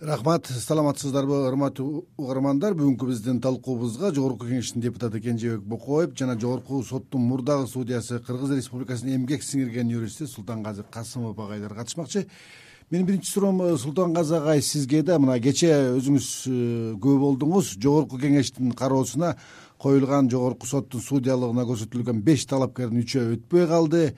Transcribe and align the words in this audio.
рахмат 0.00 0.46
саламатсыздарбы 0.46 1.38
урматтуу 1.48 2.04
угармандар? 2.20 2.74
Бүгүнкү 2.76 3.06
биздин 3.08 3.38
талкуубузга 3.40 4.10
жогорку 4.12 4.44
кеңештин 4.44 4.82
депутаты 4.84 5.22
кенжебек 5.24 5.62
бокоев 5.64 6.12
жана 6.18 6.34
жогорку 6.38 6.82
соттун 6.84 7.22
мурдагы 7.22 7.66
судьясы 7.66 8.18
кыргыз 8.20 8.52
республикасынын 8.58 9.16
эмгек 9.16 9.42
сиңирген 9.42 9.88
юристи 9.88 10.26
султанказы 10.26 10.84
касымов 10.90 11.38
агайлар 11.38 11.72
катышмакчы. 11.74 12.26
Менин 12.90 13.06
биринчи 13.06 13.30
суроом 13.30 13.62
э, 13.62 13.78
султанказы 13.78 14.36
агай 14.36 14.60
сизге 14.60 15.02
да 15.02 15.18
мына 15.18 15.40
кечээ 15.40 15.96
өзүңүз 15.96 16.28
э, 16.44 16.92
күбө 17.00 17.18
болдуңуз. 17.22 17.78
Жогорку 17.80 18.20
кеңештин 18.20 18.76
кароосуна 18.76 19.38
коюлган 19.80 20.28
жогорку 20.28 20.66
соттун 20.66 21.00
судьялыгына 21.00 21.64
көрсөтүлгөн 21.64 22.20
беш 22.20 22.44
талапкердин 22.44 23.00
үчөө 23.00 23.32
өтпөй 23.38 23.66
калды 23.66 24.10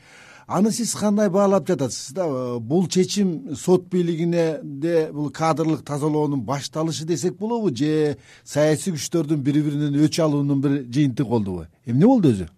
аны 0.49 0.73
сиз 0.73 0.95
кандай 0.97 1.29
баалап 1.29 1.67
жатасыз 1.69 2.15
да? 2.17 2.25
Бул 2.59 2.89
чечим 2.89 3.55
сот 3.55 3.89
бийлигинеде 3.93 5.11
бул 5.13 5.31
кадрлык 5.31 5.85
тазалоонун 5.85 6.41
башталышы 6.43 7.05
десек 7.05 7.37
болобу 7.37 7.69
же 7.77 8.17
саясий 8.45 8.93
күчтөрдүн 8.97 9.43
бири 9.45 9.63
биринен 9.63 10.01
өч 10.01 10.21
алуунун 10.25 10.63
бир 10.65 10.79
жыйынтыгы 10.89 11.29
болдубу 11.29 11.67
эмне 11.85 12.07
болду 12.07 12.33
өзү? 12.33 12.49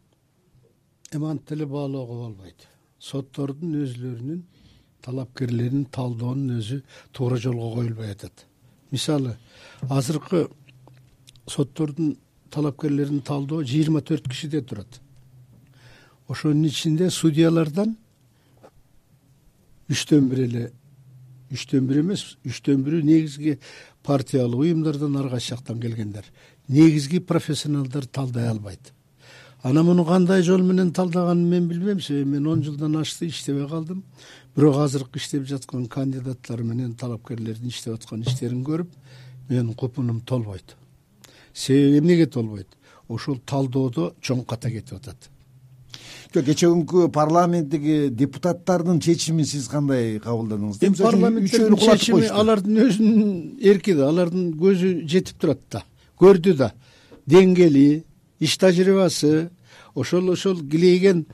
Эми 1.12 1.30
антип 1.32 1.52
эле 1.52 1.66
баалоого 1.66 2.28
болбойт. 2.28 2.68
Соттордун 3.00 3.74
өзүлөрүнүн 3.82 4.44
талапкерлерин 5.02 5.86
талдоонун 5.90 6.60
өзү 6.60 6.82
туура 7.12 7.36
жолго 7.36 7.74
коюлбай 7.74 8.12
атат. 8.12 8.46
Мисалы 8.92 9.36
азыркы 9.88 10.46
соттордун 11.48 12.18
талапкерлерин 12.50 13.20
талдоо 13.20 13.64
жыйырма 13.64 14.00
төрт 14.00 14.28
кишиден 14.28 14.64
турат 14.64 15.00
ошонун 16.30 16.64
ичинде 16.68 17.10
судьялардан 17.10 17.96
үчтөн 19.90 20.28
бир 20.30 20.44
эле 20.44 20.62
үчтөн 21.50 21.88
бир 21.88 22.04
эмес 22.04 22.36
үчтөн 22.46 22.84
бирөө 22.86 23.02
негизги 23.02 23.56
партиялык 24.06 24.62
уюмдардан 24.62 25.16
ар 25.18 25.28
кайсы 25.32 25.56
жактан 25.56 25.80
келгендер. 25.82 26.24
Негизги 26.68 27.18
профессионалдар 27.18 28.06
талдай 28.06 28.46
албайт. 28.48 28.92
Анан 29.62 29.86
муну 29.86 30.04
кандай 30.06 30.42
жол 30.42 30.62
менен 30.62 30.92
талдаганын 30.92 31.48
мен 31.48 31.66
билбейм. 31.68 32.00
Себеби 32.00 32.36
мен 32.36 32.46
он 32.46 32.62
жылдан 32.62 32.96
ашты 32.96 33.26
иштебей 33.26 33.66
калдым. 33.68 34.04
Бирок 34.54 34.76
азыркы 34.76 35.18
иштеп 35.18 35.48
жаткан 35.48 35.88
кандидаттар 35.88 36.62
менен 36.62 36.94
талапкерлердин 36.94 37.68
иштеп 37.68 37.98
аткан 37.98 38.22
иштерин 38.22 38.62
көрүп 38.64 38.94
менин 39.48 39.74
купунум 39.74 40.20
толбойт. 40.20 40.76
Себеби 41.52 41.98
эмнеге 41.98 42.26
толбойт? 42.26 42.68
Ошол 43.08 43.40
талдоодо 43.44 44.14
чоң 44.22 44.46
ката 44.46 44.70
кетип 44.70 45.02
атат 45.02 45.30
жок 46.34 46.44
кечээ 46.46 46.70
күнкү 46.70 47.08
парламенттеги 47.12 48.08
депутаттардын 48.14 49.00
чечимин 49.02 49.46
сиз 49.46 49.68
кандай 49.68 50.18
кабылдадыңыз 50.22 50.82
эми 50.86 50.98
парламенттердин 51.00 51.78
чечими 51.80 52.28
алардын 52.30 52.82
өзүнүн 52.86 53.32
эрки 53.72 53.94
да 53.98 54.08
алардын 54.08 54.52
көзү 54.60 54.92
жетип 55.10 55.40
турат 55.40 55.62
да 55.72 55.84
көрдү 56.20 56.56
да. 56.56 56.72
Деңгээли 57.30 58.02
иш 58.40 58.56
тажрыйбасы 58.60 59.50
ошол 59.94 60.30
ошол 60.34 60.60
килейген 60.70 61.24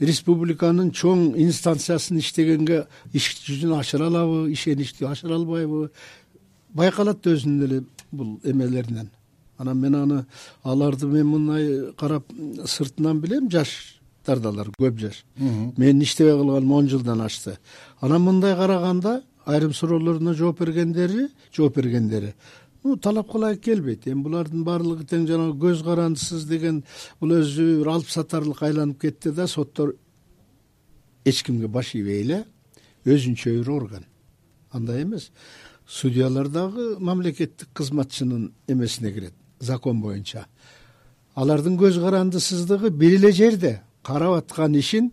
республиканын 0.00 0.92
чоң 0.92 1.34
инстанциясын 1.40 2.20
иштегенге 2.20 2.84
иш 3.16 3.30
жүзүн 3.46 3.76
ашыра 3.78 4.08
алабы 4.10 4.50
ишеничти 4.52 5.06
ашыра 5.08 5.36
албайбы? 5.36 5.90
Байкалат 6.76 7.22
да 7.24 7.36
өзүнүн 7.36 7.64
эле 7.64 7.82
бул 8.12 8.38
эмелеринен. 8.44 9.10
Анан 9.58 9.80
мен 9.80 9.94
аны 9.94 10.24
аларды 10.62 11.06
мен 11.06 11.26
мындай 11.26 11.92
карап 11.96 12.24
сыртынан 12.64 13.20
билем 13.20 13.50
жаш 13.50 13.95
көп 14.26 14.98
жаш 14.98 15.24
менин 15.38 16.02
иштебей 16.02 16.32
калганым 16.32 16.72
он 16.72 16.88
жылдан 16.88 17.20
ашты. 17.20 17.58
Анан 18.00 18.22
мындай 18.22 18.56
караганда 18.56 19.22
айрым 19.44 19.72
суроолоруна 19.72 20.34
жооп 20.34 20.60
бергендери 20.60 21.28
жооп 21.52 21.76
бергендери. 21.76 22.34
Ну 22.84 22.96
талапка 22.96 23.38
ылайык 23.38 23.62
келбейт. 23.62 24.06
Эми 24.06 24.22
булардын 24.22 24.64
баардыгы 24.64 25.04
тең 25.04 25.26
жанагы 25.26 25.58
көз 25.58 25.82
карандысыз 25.82 26.44
деген 26.46 26.84
бул 27.20 27.32
өзү 27.38 27.80
бир 27.80 27.88
алып 27.94 28.10
сатарлык 28.10 28.62
айланып 28.62 29.00
кетти 29.00 29.30
да 29.30 29.46
соттор 29.46 29.96
эч 31.24 31.42
кимге 31.42 31.68
баш 31.68 31.94
ийбей 31.94 32.22
эле 32.22 32.44
өзүнчө 33.04 33.58
бир 33.58 33.70
орган 33.70 34.04
андай 34.70 35.02
эмес. 35.02 35.30
Судьялар 35.86 36.48
дагы 36.48 36.96
мамлекеттик 36.98 37.68
кызматчынын 37.72 38.52
эмесине 38.66 39.12
кирет 39.12 39.34
закон 39.60 40.00
боюнча. 40.00 40.46
Алардын 41.34 41.78
көз 41.78 42.00
карандысыздыгы 42.00 42.90
бир 42.90 43.14
эле 43.18 43.32
жерде 43.32 43.82
карап 44.06 44.34
аткан 44.40 44.76
ишин 44.78 45.10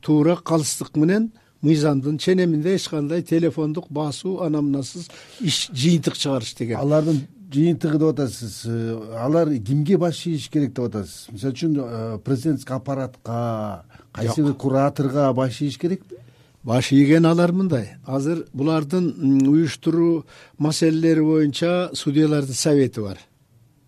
туура 0.00 0.36
калыстык 0.36 0.96
менен 0.96 1.32
мыйзамдын 1.64 2.18
ченеминде 2.18 2.76
эч 2.76 2.88
кандай 2.88 3.22
телефондук 3.22 3.86
басуу 3.90 4.40
анан 4.44 4.66
мынасыз 4.68 5.08
иш 5.40 5.70
жыйынтык 5.72 6.14
чыгарыш 6.14 6.54
деген. 6.54 6.76
Алардын 6.76 7.22
жыйынтыгы 7.54 7.98
деп 7.98 8.08
атасыз 8.12 8.62
э, 8.66 9.18
алар 9.20 9.48
кимге 9.48 9.96
баш 9.96 10.26
ийиш 10.26 10.50
керек 10.52 10.74
деп 10.74 10.90
атасыз? 10.90 11.28
Мисалы 11.32 11.54
үчүн 11.54 11.78
э, 11.78 12.18
президентский 12.24 12.74
аппаратка 12.74 13.84
кайсы 14.12 14.42
бир 14.42 14.54
кураторго 14.54 15.32
баш 15.32 15.62
ийиш 15.62 15.78
керекпи 15.78 16.20
баш 16.62 16.92
ийген 16.92 17.26
алар 17.26 17.52
мындай. 17.52 17.96
Азыр 18.04 18.46
булардын 18.52 19.46
уюштуруу 19.48 20.24
маселелери 20.58 21.20
боюнча 21.20 21.90
судьялардын 21.94 22.54
совети 22.54 23.00
бар. 23.00 23.18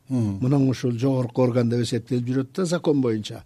Мына 0.08 0.56
ушул 0.56 0.92
жогорку 0.92 1.42
орган 1.42 1.68
деп 1.68 1.82
эсептелип 1.82 2.28
жүрөт 2.28 2.54
да 2.54 2.64
закон 2.64 3.00
боюнча 3.02 3.42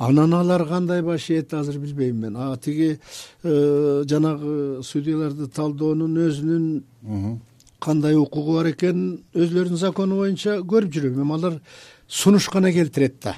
анан 0.00 0.32
алар 0.32 0.64
кандай 0.66 1.02
баш 1.02 1.28
ийет 1.30 1.52
азыр 1.54 1.78
билбейм 1.78 2.16
мен. 2.16 2.36
А 2.36 2.56
тиги 2.56 2.98
э, 3.42 4.04
жанагы 4.08 4.82
судьяларды 4.82 5.46
талдоонун 5.46 6.16
өзүнүн 6.16 7.40
кандай 7.78 8.16
укугу 8.16 8.56
бар 8.56 8.70
экенин 8.72 9.20
өзүлөрүнүн 9.34 9.76
закону 9.76 10.22
боюнча 10.22 10.60
көрүп 10.64 10.94
жүрөм. 10.94 11.20
Эми 11.20 11.36
алар 11.36 11.60
сунуш 12.08 12.48
гана 12.48 12.72
келтирет 12.72 13.20
да. 13.22 13.36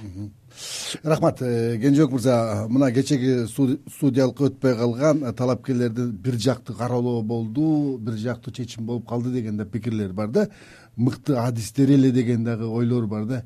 Рахмат 1.03 1.43
э, 1.43 1.81
кенжебек 1.83 2.13
мырза 2.13 2.69
мына 2.69 2.93
кечеги 2.93 3.49
судьялыкка 3.99 4.53
өтпөй 4.53 4.77
калган 4.79 5.35
талапкерлерди 5.35 6.13
бир 6.13 6.39
жактуу 6.39 6.77
кароолоо 6.77 7.23
болду 7.23 7.99
бир 7.99 8.15
жактуу 8.15 8.55
чечим 8.55 8.87
болуп 8.87 9.09
калды 9.09 9.33
деген 9.33 9.57
да 9.57 9.65
пикирлер 9.65 10.13
бар 10.13 10.29
да. 10.29 10.49
Мыкты 10.95 11.35
адистер 11.35 11.91
эле 11.91 12.13
деген 12.13 12.45
дагы 12.45 12.67
ойлор 12.67 13.07
бар 13.07 13.25
да 13.25 13.45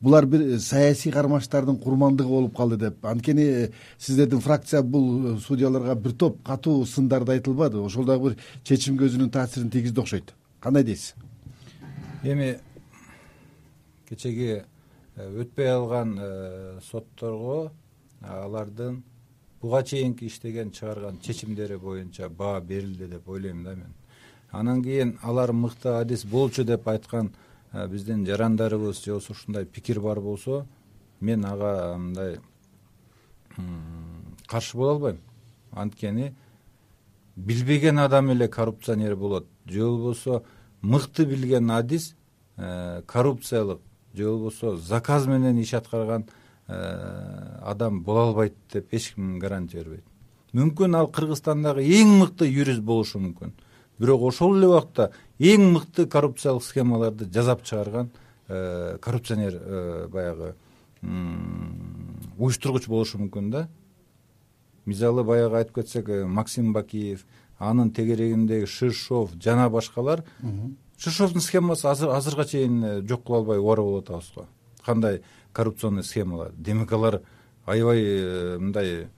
булар 0.00 0.26
бир 0.26 0.40
э, 0.40 0.58
саясий 0.58 1.12
кармаштардын 1.12 1.78
курмандыгы 1.78 2.28
болуп 2.28 2.56
калды 2.56 2.76
деп. 2.76 3.04
Анткени 3.04 3.42
э, 3.42 3.70
сиздердин 3.98 4.40
фракция 4.40 4.82
бул 4.82 5.36
э, 5.36 5.38
судьяларга 5.40 5.94
бир 5.94 6.12
топ 6.12 6.42
катуу 6.44 6.84
сындарды 6.86 7.32
айтылбады. 7.32 7.80
Ошол 7.80 8.04
дагы 8.04 8.30
бир 8.30 8.38
чечимге 8.64 9.06
өзүнүн 9.06 9.30
таасирин 9.30 9.70
тийгизди 9.70 10.00
окшойт. 10.00 10.34
Кандай 10.60 10.84
дейсиз? 10.84 11.14
Эми 12.22 12.58
кечеги 14.08 14.64
өтпөй 15.16 15.68
алган 15.72 16.18
сотторго 16.90 17.72
алардын 18.20 19.02
буга 19.62 19.82
чейинки 19.82 20.26
иштеген 20.26 20.72
чыгарган 20.72 21.20
чечимдери 21.20 21.76
боюнча 21.76 22.28
баа 22.28 22.60
берилди 22.60 23.06
деп 23.06 23.28
ойлойм 23.28 23.64
да 23.64 23.74
мен. 23.74 23.94
Анан 24.50 24.82
кийин 24.82 25.18
алар 25.22 25.52
мыкты 25.52 25.88
адис 25.88 26.24
болчу 26.24 26.64
деп 26.64 26.86
айткан 26.88 27.32
биздин 27.72 28.26
жарандарыбыз 28.26 29.04
же 29.04 29.12
болбосо 29.12 29.32
ушундай 29.32 29.64
пикир 29.64 30.00
бар 30.00 30.20
болсо 30.20 30.66
мен 31.20 31.44
ага 31.44 31.96
мындай 31.98 32.38
каршы 34.46 34.76
боло 34.76 34.92
албайм. 34.92 35.18
Анткени 35.72 36.34
билбеген 37.36 37.98
адам 37.98 38.30
эле 38.30 38.48
коррупционер 38.48 39.16
болот. 39.16 39.46
Же 39.66 39.80
болбосо 39.80 40.42
мыкты 40.80 41.24
билген 41.24 41.70
адис 41.70 42.14
э, 42.56 43.02
коррупциялык 43.06 43.80
же 44.14 44.24
болбосо 44.24 44.76
заказ 44.76 45.26
менен 45.26 45.58
иш 45.60 45.74
аткарган 45.74 46.26
э, 46.68 47.58
адам 47.62 48.02
боло 48.02 48.28
албайт 48.28 48.54
деп 48.72 48.92
эч 48.92 49.14
ким 49.14 49.38
гарантия 49.38 49.82
бербейт. 49.82 50.04
Мүмкүн 50.52 50.96
ал 50.96 51.08
кыргызстандагы 51.08 51.82
эң 51.82 52.18
мыкты 52.20 52.46
юрист 52.46 52.80
болушу 52.80 53.18
мүмкүн 53.18 53.52
бирок 53.98 54.22
ошол 54.22 54.56
эле 54.56 54.68
убакта 54.68 55.10
эң 55.38 55.72
мыкты 55.72 56.06
коррупциялык 56.06 56.64
схемаларды 56.64 57.28
жасап 57.32 57.62
чыгарган 57.64 58.10
э, 58.48 58.98
коррупционер 59.00 59.58
э, 59.60 60.08
баягы 60.08 60.54
уюштургуч 62.38 62.88
болушу 62.88 63.18
мүмкүн 63.18 63.50
да. 63.50 63.68
Мисалы 64.84 65.24
баягы 65.24 65.56
айтып 65.62 65.80
кетсек 65.80 66.08
э, 66.08 66.24
максим 66.24 66.72
бакиев 66.72 67.24
анын 67.58 67.90
тегерегиндеги 67.90 68.66
ширшов 68.66 69.32
жана 69.42 69.70
башкалар. 69.70 70.24
Ширшовдун 70.98 71.40
схемасы 71.40 71.86
азыркыга 71.88 72.44
чейин 72.44 73.06
жок 73.06 73.24
кыла 73.24 73.38
албай 73.38 73.58
убара 73.58 73.82
болуп 73.82 74.04
атабыз 74.04 74.32
го. 74.34 74.46
Кандай 74.84 75.22
коррупционный 75.52 76.04
схемалар? 76.04 76.52
Демек 76.56 76.92
алар 76.92 77.22
аябай 77.66 78.58
мындай 78.58 79.08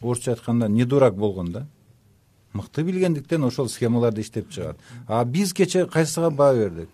орусча 0.00 0.32
айтканда 0.32 0.68
не 0.68 0.84
дурак 0.84 1.16
болгон 1.16 1.52
да 1.52 1.66
мыкты 2.56 2.82
билгендиктен 2.82 3.44
ошол 3.44 3.68
схемаларды 3.68 4.20
иштеп 4.20 4.50
чыгат. 4.50 4.78
А 5.06 5.24
биз 5.24 5.52
кечээ 5.52 5.86
кайсыга 5.86 6.30
баа 6.30 6.54
бердик? 6.54 6.88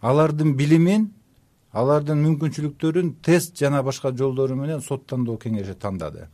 Алардын 0.00 0.56
билимин 0.56 1.10
алардын 1.72 2.20
мүмкүнчүлүктөрүн 2.20 3.16
тест 3.24 3.56
жана 3.58 3.82
башка 3.82 4.12
жолдору 4.12 4.56
менен 4.56 4.82
сот 4.84 5.06
тандоо 5.08 5.38
кеңеши 5.40 5.74
тандады. 5.74 6.28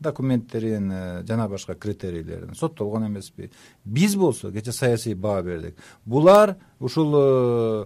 Документтерин 0.00 0.90
э, 0.90 1.22
жана 1.28 1.48
башка 1.48 1.74
критерийлерин. 1.74 2.54
Соттолгон 2.54 3.06
эмеспи. 3.06 3.50
Биз 3.84 4.16
болсо 4.16 4.50
кечээ 4.50 4.72
саясий 4.72 5.14
баа 5.14 5.42
бердик. 5.42 5.76
Булар 6.04 6.56
ушул 6.80 7.14
э, 7.16 7.84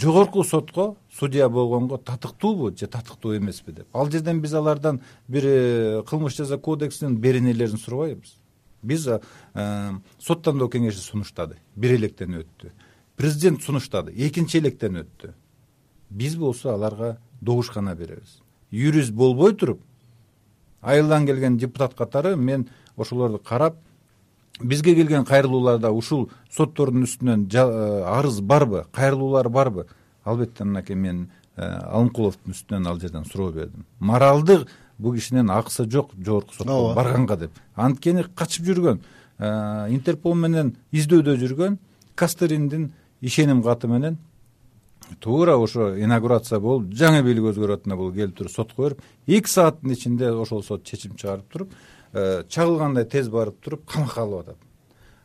жогорку 0.00 0.44
сотко 0.44 0.96
судья 1.12 1.48
болгонго 1.48 1.98
татыктуубу 1.98 2.70
же 2.76 2.86
татыктуу 2.86 3.36
эмеспи 3.36 3.72
деп. 3.72 3.86
Ал 3.92 4.10
жерден 4.10 4.40
биз 4.40 4.54
алардан 4.54 5.00
бир 5.28 6.02
кылмыш 6.08 6.36
жаза 6.36 6.58
кодексинин 6.58 7.16
беренелерин 7.16 7.78
сурабайбыз 7.78 8.38
биз 8.82 9.08
сот 10.18 10.42
тандоо 10.42 10.68
кеңеши 10.68 11.00
сунуштады 11.00 11.58
бир 11.76 11.96
электен 11.96 12.34
өттү. 12.42 12.72
Президент 13.16 13.62
сунуштады 13.62 14.12
экинчи 14.12 14.58
электен 14.58 15.00
өттү. 15.02 15.32
Биз 16.10 16.36
болсо 16.36 16.74
аларга 16.74 17.18
добушкана 17.40 17.94
беребиз. 17.94 18.40
Юрист 18.70 19.12
болбой 19.12 19.54
туруп 19.54 19.80
айылдан 20.80 21.26
келген 21.26 21.56
депутат 21.56 21.94
катары 21.94 22.36
мен 22.36 22.68
ошолорду 22.96 23.38
карап 23.38 23.76
бизге 24.60 24.94
келген 24.94 25.24
кайрылууларда 25.24 25.90
ушул 25.90 26.30
соттордун 26.50 27.04
үстүнөн 27.06 27.46
э, 27.52 28.02
арыз 28.04 28.40
барбы 28.40 28.86
кайрылуулар 28.92 29.48
барбы? 29.48 29.86
Албетте 30.24 30.64
мынакей 30.64 30.96
мен 30.96 31.30
э, 31.56 31.62
алымкуловдун 31.62 32.52
үстүнөн 32.52 32.86
ал 32.86 33.00
жерден 33.00 33.24
суроо 33.24 33.52
бердим. 33.52 33.86
Моралдык 33.98 34.68
бул 35.02 35.14
кишинин 35.14 35.50
акысы 35.50 35.88
жок 35.90 36.12
жогорку 36.16 36.54
сотко 36.54 36.94
барганга 36.96 37.36
деп. 37.36 37.52
Анткени 37.74 38.24
качып 38.34 38.66
жүргөн 38.66 39.00
э, 39.38 39.88
интерпол 39.94 40.34
менен 40.34 40.76
издөөдө 40.92 41.36
жүргөн 41.42 41.78
кастериндин 42.14 42.92
ишеним 43.20 43.62
каты 43.62 43.88
менен 43.88 44.18
туура 45.20 45.56
ошо 45.56 45.92
инаугурация 45.98 46.60
болуп 46.60 46.92
жаңы 46.94 47.22
бийлик 47.22 47.50
өзгөрүп 47.52 47.82
атына 47.82 47.96
бул 47.96 48.12
келип 48.12 48.36
туруп 48.36 48.52
сотко 48.52 48.82
берип 48.82 49.02
эки 49.26 49.50
сааттын 49.50 49.92
ичинде 49.92 50.30
ошол 50.32 50.62
сот 50.62 50.84
чечим 50.84 51.16
чыгарып 51.16 51.48
туруп 51.52 51.72
э, 52.12 52.44
чагылгандай 52.48 53.04
тез 53.04 53.28
барып 53.28 53.60
туруп 53.60 53.86
камакка 53.86 54.22
алып 54.22 54.40
атат. 54.40 54.56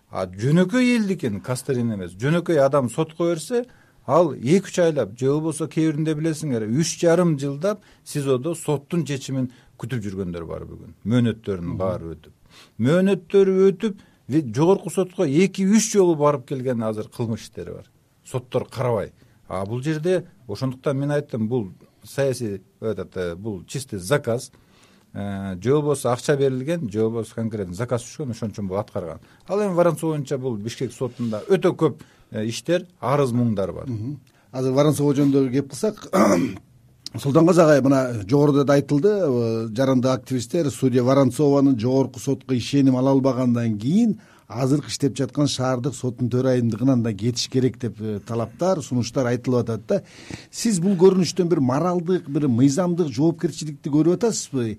А 0.09 0.25
жөнөкөй 0.25 0.95
элдикин 0.95 1.41
кастерин 1.41 1.93
эмес. 1.93 2.15
Жөнөкөй 2.15 2.59
адам 2.63 2.89
сотко 2.89 3.29
берсе 3.31 3.65
ал 4.05 4.33
эки 4.33 4.69
үч 4.69 4.79
айлап 4.79 5.17
же 5.19 5.31
болбосо 5.31 5.67
кээ 5.67 5.91
биринде 5.91 6.15
билесиңер 6.15 6.67
үч 6.67 6.97
жарым 7.01 7.37
жылдап 7.39 7.81
сизодо 8.05 8.55
соттун 8.55 9.05
чечимин 9.05 9.51
күтүп 9.77 10.03
жүргөндөр 10.03 10.45
бар 10.49 10.65
бүгүн. 10.69 10.93
Мөөнөттөрүнүн 11.05 11.77
баары 11.79 12.13
өтүп. 12.15 12.33
Мөөнөттөрү 12.81 13.57
өтүп 13.71 14.01
жогорку 14.27 14.89
сотко 14.89 15.25
эки 15.25 15.65
үч 15.65 15.93
жолу 15.93 16.15
барып 16.15 16.47
келген 16.47 16.83
азыр 16.83 17.07
кылмыш 17.09 17.47
иштери 17.47 17.71
бар. 17.71 17.85
Соттор 18.25 18.67
карабай. 18.69 19.11
А 19.47 19.65
бул 19.65 19.81
жерде 19.81 20.25
ошондуктан 20.47 20.97
мен 20.97 21.11
айттым 21.11 21.47
бул 21.47 21.71
саясий 22.03 22.61
этот 22.81 23.15
э, 23.15 23.35
бул 23.35 23.63
чистый 23.65 23.99
заказ. 23.99 24.51
Э, 25.13 25.55
же 25.61 25.71
болбосо 25.73 26.11
акча 26.11 26.35
берилген 26.35 26.89
же 26.91 27.01
болбосо 27.01 27.35
конкретно 27.35 27.73
заказ 27.73 28.03
түшкөн 28.03 28.31
ошон 28.31 28.51
үчүн 28.51 28.67
бул 28.67 28.77
аткарган. 28.77 29.19
Ал 29.47 29.61
эми 29.61 29.73
воронцов 29.73 30.11
боюнча 30.11 30.37
бул 30.37 30.57
бишкек 30.57 30.91
сотунда 30.91 31.43
өтө 31.47 31.75
көп 31.75 32.03
э, 32.31 32.45
иштер 32.45 32.87
арыз 32.99 33.31
муңдар 33.31 33.71
бар. 33.71 33.87
Азыр 34.51 34.73
воронцово 34.73 35.13
жөнүндө 35.13 35.51
кеп 35.51 35.71
кылсак 35.71 36.09
султанказы 37.19 37.61
агай 37.61 37.81
мына 37.81 38.23
жогоруда 38.29 38.63
да 38.63 38.73
айтылды 38.73 39.69
жарандык 39.75 40.11
активисттер 40.11 40.69
судья 40.71 41.03
воронцованын 41.03 41.79
жогорку 41.79 42.19
сотко 42.19 42.55
ишеним 42.55 42.97
ала 42.97 43.11
албагандан 43.11 43.77
кийин 43.77 44.19
азыркы 44.47 44.89
иштеп 44.89 45.17
жаткан 45.17 45.47
шаардык 45.47 45.95
соттун 45.95 46.29
төрайымдыгынан 46.29 47.03
да 47.03 47.13
кетиш 47.13 47.49
керек 47.49 47.77
деп 47.79 47.99
э, 47.99 48.19
талаптар 48.25 48.81
сунуштар 48.81 49.27
айтылып 49.27 49.65
атат 49.65 49.87
да. 49.87 50.01
Сиз 50.51 50.79
бул 50.79 50.95
көрүнүштөн 50.95 51.49
бир 51.49 51.59
моралдык 51.59 52.29
бир 52.29 52.47
мыйзамдык 52.47 53.11
жоопкерчиликти 53.11 53.89
көрүп 53.91 54.15
атасызбы? 54.21 54.77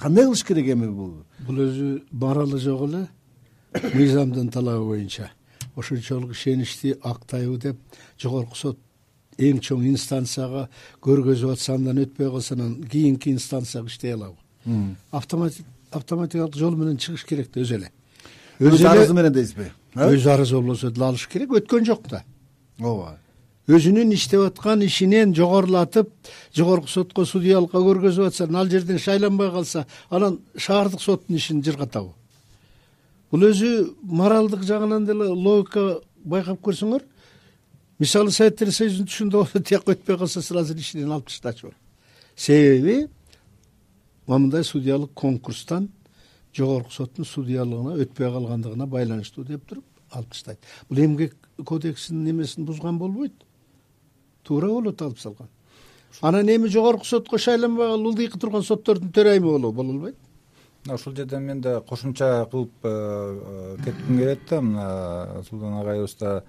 Кандай 0.00 0.24
кылыш 0.24 0.44
керек 0.44 0.72
эми 0.72 0.88
бул? 0.88 1.12
Бул 1.46 1.60
өзү 1.66 2.02
моралы 2.10 2.58
жок 2.58 2.88
эле 2.88 3.06
мыйзамдын 3.92 4.48
талабы 4.48 4.86
боюнча. 4.86 5.30
Ошончолук 5.76 6.32
ишеничти 6.32 6.96
актайбы 7.02 7.58
деп 7.58 7.76
жогорку 8.18 8.56
сот 8.56 8.78
эң 9.38 9.60
чоң 9.60 9.84
инстанцияга 9.90 10.68
көргөзүп 11.04 11.52
атса 11.56 11.74
андан 11.74 12.00
өтпөй 12.04 12.30
калса 12.30 12.54
анан 12.54 12.78
кийинки 12.84 13.30
инстанцияга 13.30 13.88
иштей 13.88 14.14
алабы. 14.14 14.36
Автоматикалык 15.10 16.56
жол 16.56 16.76
менен 16.76 16.96
чыгыш 16.96 17.24
керек 17.24 17.52
да 17.52 17.60
өзү 17.60 17.74
эле. 17.80 17.92
Өз 18.60 18.84
арызы 18.84 19.14
менен 19.14 19.32
дейсизби? 19.32 19.70
Өз 19.94 20.26
арызы 20.26 20.56
болбосо 20.56 20.90
деле 20.90 21.06
алыш 21.06 21.28
керек 21.28 21.50
өткөн 21.50 21.84
жок 21.84 22.08
да. 22.08 22.24
Ооба 22.80 23.18
өзүнүн 23.66 24.12
иштеп 24.14 24.44
аткан 24.46 24.82
ишинен 24.86 25.32
жогорулатып 25.34 26.10
жогорку 26.54 26.88
сотко 26.88 27.24
судьялыкка 27.26 27.80
көргөзүп 27.82 28.28
атса 28.28 28.44
анан 28.44 28.60
ал 28.60 28.70
жерден 28.70 28.98
шайланбай 29.02 29.50
калса 29.50 29.86
анан 30.10 30.38
шаардык 30.56 31.02
соттун 31.02 31.36
ишин 31.36 31.62
жыргатабы. 31.66 32.12
Бул 33.30 33.48
өзү 33.48 33.94
моралдык 34.02 34.62
жагынан 34.62 35.06
деле 35.06 35.32
логика 35.34 35.98
байкап 36.24 36.60
көрсөңөр 36.62 37.02
мисалы 37.98 38.30
советтер 38.30 38.72
союзунун 38.72 39.08
түшүндө 39.08 39.62
тияка 39.62 39.94
өтпөй 39.94 40.18
калса 40.18 40.42
сразу 40.42 40.76
ишинен 40.76 41.12
алып 41.12 41.30
таштачу 41.30 41.72
себеби 42.34 43.08
моундай 44.26 44.64
судьялык 44.64 45.12
конкурстан 45.14 45.88
жогорку 46.54 46.92
соттун 46.92 47.24
судьялыгына 47.24 47.96
өтпөй 48.02 48.32
калгандыгына 48.32 48.86
байланыштуу 48.86 49.44
деп 49.44 49.66
туруп 49.68 49.84
алып 50.10 50.32
таштайт 50.32 50.58
бул 50.88 50.98
эмгек 50.98 51.36
кодексинин 51.64 52.30
эмесин 52.30 52.64
бузган 52.64 52.98
болбойт? 52.98 53.32
Туура 54.42 54.68
болот 54.68 55.02
алып 55.02 55.18
салган. 55.18 55.48
Анан 56.20 56.48
эми 56.48 56.68
жогорку 56.68 57.04
сотко 57.04 57.38
шайланбай 57.38 57.88
калып 57.88 58.12
ылдыйкы 58.12 58.38
турган 58.38 58.62
соттордун 58.62 59.10
төрайымы 59.12 59.50
болобу 59.50 59.82
боло 59.82 59.92
албайт 59.92 60.16
ушул 60.94 61.16
жерден 61.16 61.42
мен 61.42 61.60
да 61.60 61.80
кошумча 61.80 62.46
кылып 62.50 62.70
э, 62.82 62.88
э, 62.88 63.76
кетким 63.84 64.18
келет 64.18 64.40
да 64.48 64.60
мына 64.60 65.44
султан 65.48 65.80
агайыбыз 65.80 66.14
да 66.14 66.44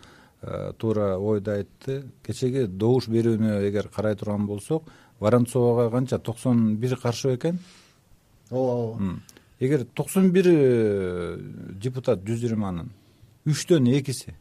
туура 0.78 1.18
ойду 1.18 1.51
айтты. 1.51 2.04
Кечеги 2.24 2.68
добуш 2.68 3.07
берүүнү 3.10 3.68
эгер 3.69 3.89
карай 3.89 4.16
турган 4.16 4.45
болсок 4.45 4.89
воронцового 5.19 5.89
канча 5.89 6.19
токсон 6.19 6.75
бир 6.75 6.98
каршы 6.98 7.34
бекен 7.36 7.60
ооба 8.51 8.72
ооба 8.72 9.19
эгер 9.60 9.86
токсон 9.86 10.31
бир 10.31 10.45
э, 10.48 11.38
депутат 11.81 12.22
жүз 12.24 12.44
жыйырманын 12.44 12.92
үчтөн 13.45 13.88
экиси 13.98 14.36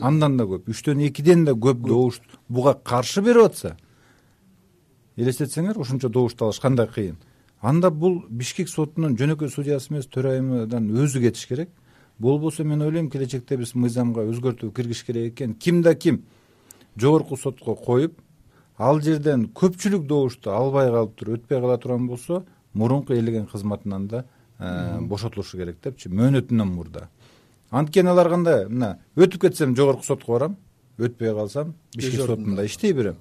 андан 0.00 0.36
да 0.36 0.44
көп 0.44 0.70
үчтөн 0.72 1.04
экиден 1.08 1.44
да 1.44 1.52
көп 1.52 1.84
добуш 1.86 2.20
буга 2.48 2.74
каршы 2.74 3.22
берип 3.22 3.50
атса 3.50 3.76
элестетсеңер 5.16 5.78
ушунча 5.80 6.08
добушту 6.08 6.44
алыш 6.44 6.60
кандай 6.60 6.86
кыйын. 6.86 7.16
Анда 7.60 7.90
бул 7.90 8.22
бишкек 8.28 8.68
сотунун 8.68 9.16
жөнөкөй 9.16 9.48
судьясы 9.48 9.92
эмес 9.92 10.06
төрайымыдан 10.12 10.90
өзү 10.92 11.22
кетиш 11.24 11.46
керек 11.48 11.70
болбосо 12.18 12.64
мен 12.64 12.82
ойлойм 12.82 13.10
келечекте 13.10 13.56
биз 13.56 13.74
мыйзамга 13.74 14.24
өзгөртүү 14.30 14.72
киргизиш 14.72 15.04
керек 15.04 15.32
экен. 15.34 15.54
Ким 15.54 15.82
да 15.82 15.94
ким 15.94 16.24
жогорку 16.96 17.36
сотко 17.36 17.74
коюп 17.74 18.20
ал 18.78 19.00
жерден 19.00 19.50
көпчүлүк 19.54 20.06
добушту 20.06 20.50
албай 20.50 20.90
калып 20.90 21.16
туруп 21.16 21.40
өтпөй 21.40 21.60
кала 21.60 21.78
турган 21.78 22.06
болсо 22.06 22.44
мурунку 22.72 23.12
ээлеген 23.12 23.46
кызматынан 23.46 24.08
да 24.08 24.24
Э, 24.58 25.00
бошотулушу 25.00 25.58
керек 25.58 25.82
депчи. 25.84 26.08
Мөөнөтүнөн 26.08 26.70
мурда. 26.70 27.10
Анткени 27.70 28.08
алар 28.08 28.30
кандай? 28.32 28.64
Мына 28.70 28.94
өтүп 29.16 29.42
кетсем 29.42 29.74
жогорку 29.76 30.06
сотко 30.06 30.32
барам 30.32 30.56
өтпөй 30.96 31.34
калсам 31.36 31.74
бишкек 31.94 32.22
сотунда 32.22 32.64
иштей 32.64 32.94
берем. 32.96 33.18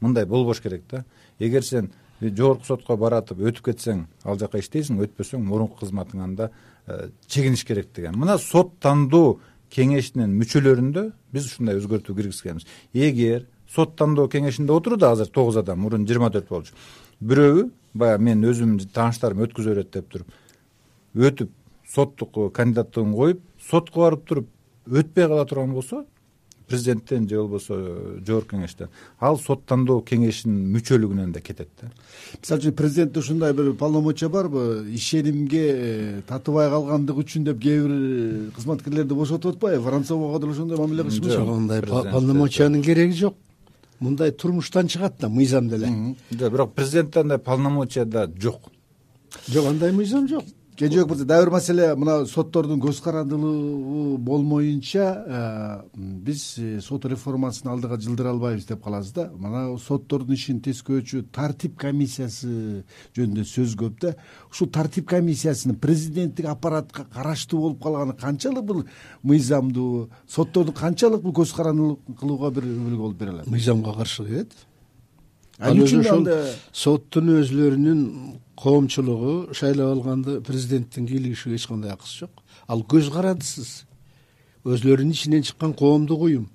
Мындай 0.00 0.24
болбош 0.24 0.62
керек 0.64 0.86
да. 0.90 1.04
Эгер 1.38 1.62
сен 1.62 1.92
жогорку 2.20 2.66
сотко 2.66 2.96
баратып 2.96 3.40
өтүп 3.40 3.70
кетсең 3.70 4.06
ал 4.24 4.38
жака 4.38 4.58
иштейсиң 4.62 4.98
өтпөсөң 5.04 5.44
мурунку 5.44 5.84
кызматыңан 5.84 6.34
да 6.36 6.50
э, 6.86 7.10
чегиниш 7.26 7.64
керек 7.64 7.92
деген. 7.94 8.18
Мына 8.18 8.38
сот 8.38 8.78
тандоо 8.80 9.38
кеңешинин 9.70 10.34
мүчөлөрүндө 10.40 11.04
биз 11.32 11.46
ушундай 11.46 11.78
өзгөртүү 11.78 12.16
киргизгенбиз. 12.16 12.66
Эгер 12.94 13.46
сот 13.70 13.96
тандоо 13.96 14.28
кеңешинде 14.28 14.72
отурду 14.72 15.00
да 15.04 15.12
азыр 15.12 15.28
тогуз 15.28 15.56
адам 15.56 15.80
мурун 15.84 16.06
жыйырма 16.08 16.32
төрт 16.32 16.48
болчу. 16.48 16.74
Бирөөү 17.20 17.68
баягы 17.94 18.24
менин 18.24 18.50
өзүмдүн 18.50 18.92
тааныштарым 18.94 19.44
өткүзө 19.46 19.74
берет 19.74 19.92
деп 19.92 20.10
туруп 20.12 20.28
өтүп 21.14 21.50
соттук 21.88 22.38
кандидаттыгын 22.54 23.14
коюп 23.16 23.42
сотко 23.70 24.06
барып 24.06 24.26
туруп 24.28 24.48
өтпөй 24.88 25.28
кала 25.28 25.46
турган 25.46 25.74
болсо 25.76 26.04
президенттен 26.68 27.28
же 27.28 27.36
болбосо 27.36 27.76
жогорку 28.26 28.56
кеңештен. 28.56 28.88
Ал 29.20 29.38
сот 29.40 29.64
тандоо 29.66 30.02
кеңешинин 30.04 30.68
мүчөлүгүнөн 30.74 31.32
да 31.32 31.40
кетет 31.40 31.68
да. 31.80 31.90
Мисалы 32.40 32.60
үчүн 32.60 32.76
президентте 32.76 33.20
ушундай 33.20 33.54
бир 33.56 33.72
полномочия 33.74 34.28
барбы? 34.28 34.84
Ишенимге 34.92 35.64
э, 35.72 36.22
татыбай 36.28 36.68
калгандыгы 36.70 37.24
үчүн 37.24 37.48
деп 37.48 37.60
кээ 37.62 37.80
бир 37.82 37.94
э, 37.94 38.50
кызматкерлерди 38.56 39.14
бошотуп 39.14 39.56
атпайбы? 39.56 39.82
Воронцового 39.82 40.32
деле 40.36 40.52
ошондой 40.52 40.78
мамиле 40.78 41.02
кылышмы 41.04 41.30
жок 41.30 41.48
андай 41.56 41.82
полномочиянын 41.82 42.82
кереги 42.82 43.12
жок. 43.12 43.36
Мындай 44.00 44.30
турмуштан 44.30 44.88
чыгат 44.88 45.18
да 45.20 45.28
мыйзам 45.28 45.68
деле. 45.68 46.16
Жок 46.30 46.52
бирок 46.52 46.74
президентте 46.74 47.20
андай 47.20 47.38
полномочия 47.38 48.04
да 48.04 48.30
жок. 48.40 48.70
Жок 49.48 49.66
андай 49.66 49.92
мыйзам 49.92 50.28
жок 50.28 50.44
кенжебек 50.78 51.08
мырза 51.08 51.24
дагы 51.24 51.46
бир 51.46 51.50
маселе 51.50 51.94
мына 51.96 52.24
соттордун 52.26 52.80
көз 52.80 53.00
карандылыгы 53.02 54.18
болмоюнча 54.22 55.06
э, 55.26 55.82
биз 55.94 56.54
э, 56.58 56.80
сот 56.80 57.04
реформасын 57.04 57.72
алдыга 57.72 57.98
жылдыра 57.98 58.30
албайбыз 58.30 58.66
деп 58.68 58.84
калабыз 58.84 59.10
да. 59.12 59.28
Мына 59.34 59.76
соттордун 59.82 60.36
ишин 60.36 60.60
тескөөчү 60.62 61.24
тартип 61.34 61.76
комиссиясы 61.80 62.84
жөнүндө 63.16 63.46
сөз 63.50 63.74
көп 63.80 63.98
да. 64.06 64.14
Ушул 64.52 64.70
тартип 64.70 65.08
комиссиясынын 65.10 65.80
президенттик 65.82 66.46
аппаратка 66.46 67.08
караштуу 67.12 67.60
болуп 67.66 67.82
калганы 67.82 68.14
канчалык 68.14 68.64
бул 68.64 68.84
мыйзамдуу 69.22 70.08
сотторду 70.28 70.72
канчалык 70.72 71.22
бул 71.26 71.34
көз 71.42 71.56
карандылык 71.58 72.18
кылууга 72.20 72.54
бир 72.54 72.70
үлгү 72.70 73.02
болуп 73.02 73.18
бере 73.18 73.34
алат? 73.34 73.50
Мыйзамга 73.50 73.98
каршы 73.98 74.30
келет 74.30 74.54
ал 75.58 75.74
өзү 75.74 76.04
ошол 76.04 76.28
соттун 76.70 77.32
өзүлөрүнүн 77.40 78.04
коомчулугу 78.58 79.54
шайлап 79.54 79.92
алганды 79.94 80.40
президенттин 80.40 81.06
кийлигишиге 81.06 81.56
эч 81.56 81.66
кандай 81.66 81.92
акысы 81.92 82.26
жок. 82.26 82.42
Ал 82.66 82.82
көз 82.82 83.10
карандысыз 83.14 83.84
өзүлөрүнүн 84.66 85.14
ичинен 85.14 85.46
чыккан 85.46 85.74
коомдук 85.78 86.26
уюм 86.26 86.48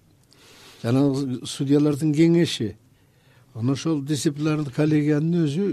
жанагы 0.83 1.45
судьялардын 1.47 2.13
кеңеши 2.13 2.73
анан 3.53 3.73
ошол 3.77 4.01
дисциплинардык 4.03 4.75
коллегиянын 4.75 5.45
өзү 5.45 5.67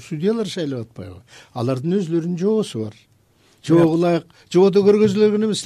судьялар 0.00 0.48
шайлап 0.50 0.88
атпайбы. 0.88 1.22
Алардын 1.54 1.98
өзүлөрүнүн 2.00 2.38
жообосу 2.38 2.84
бар 2.84 2.94
жобого 3.64 3.96
ылайык 3.96 4.26
жободо 4.52 4.82
көргөзүлгөн 4.86 5.46
эмес 5.48 5.64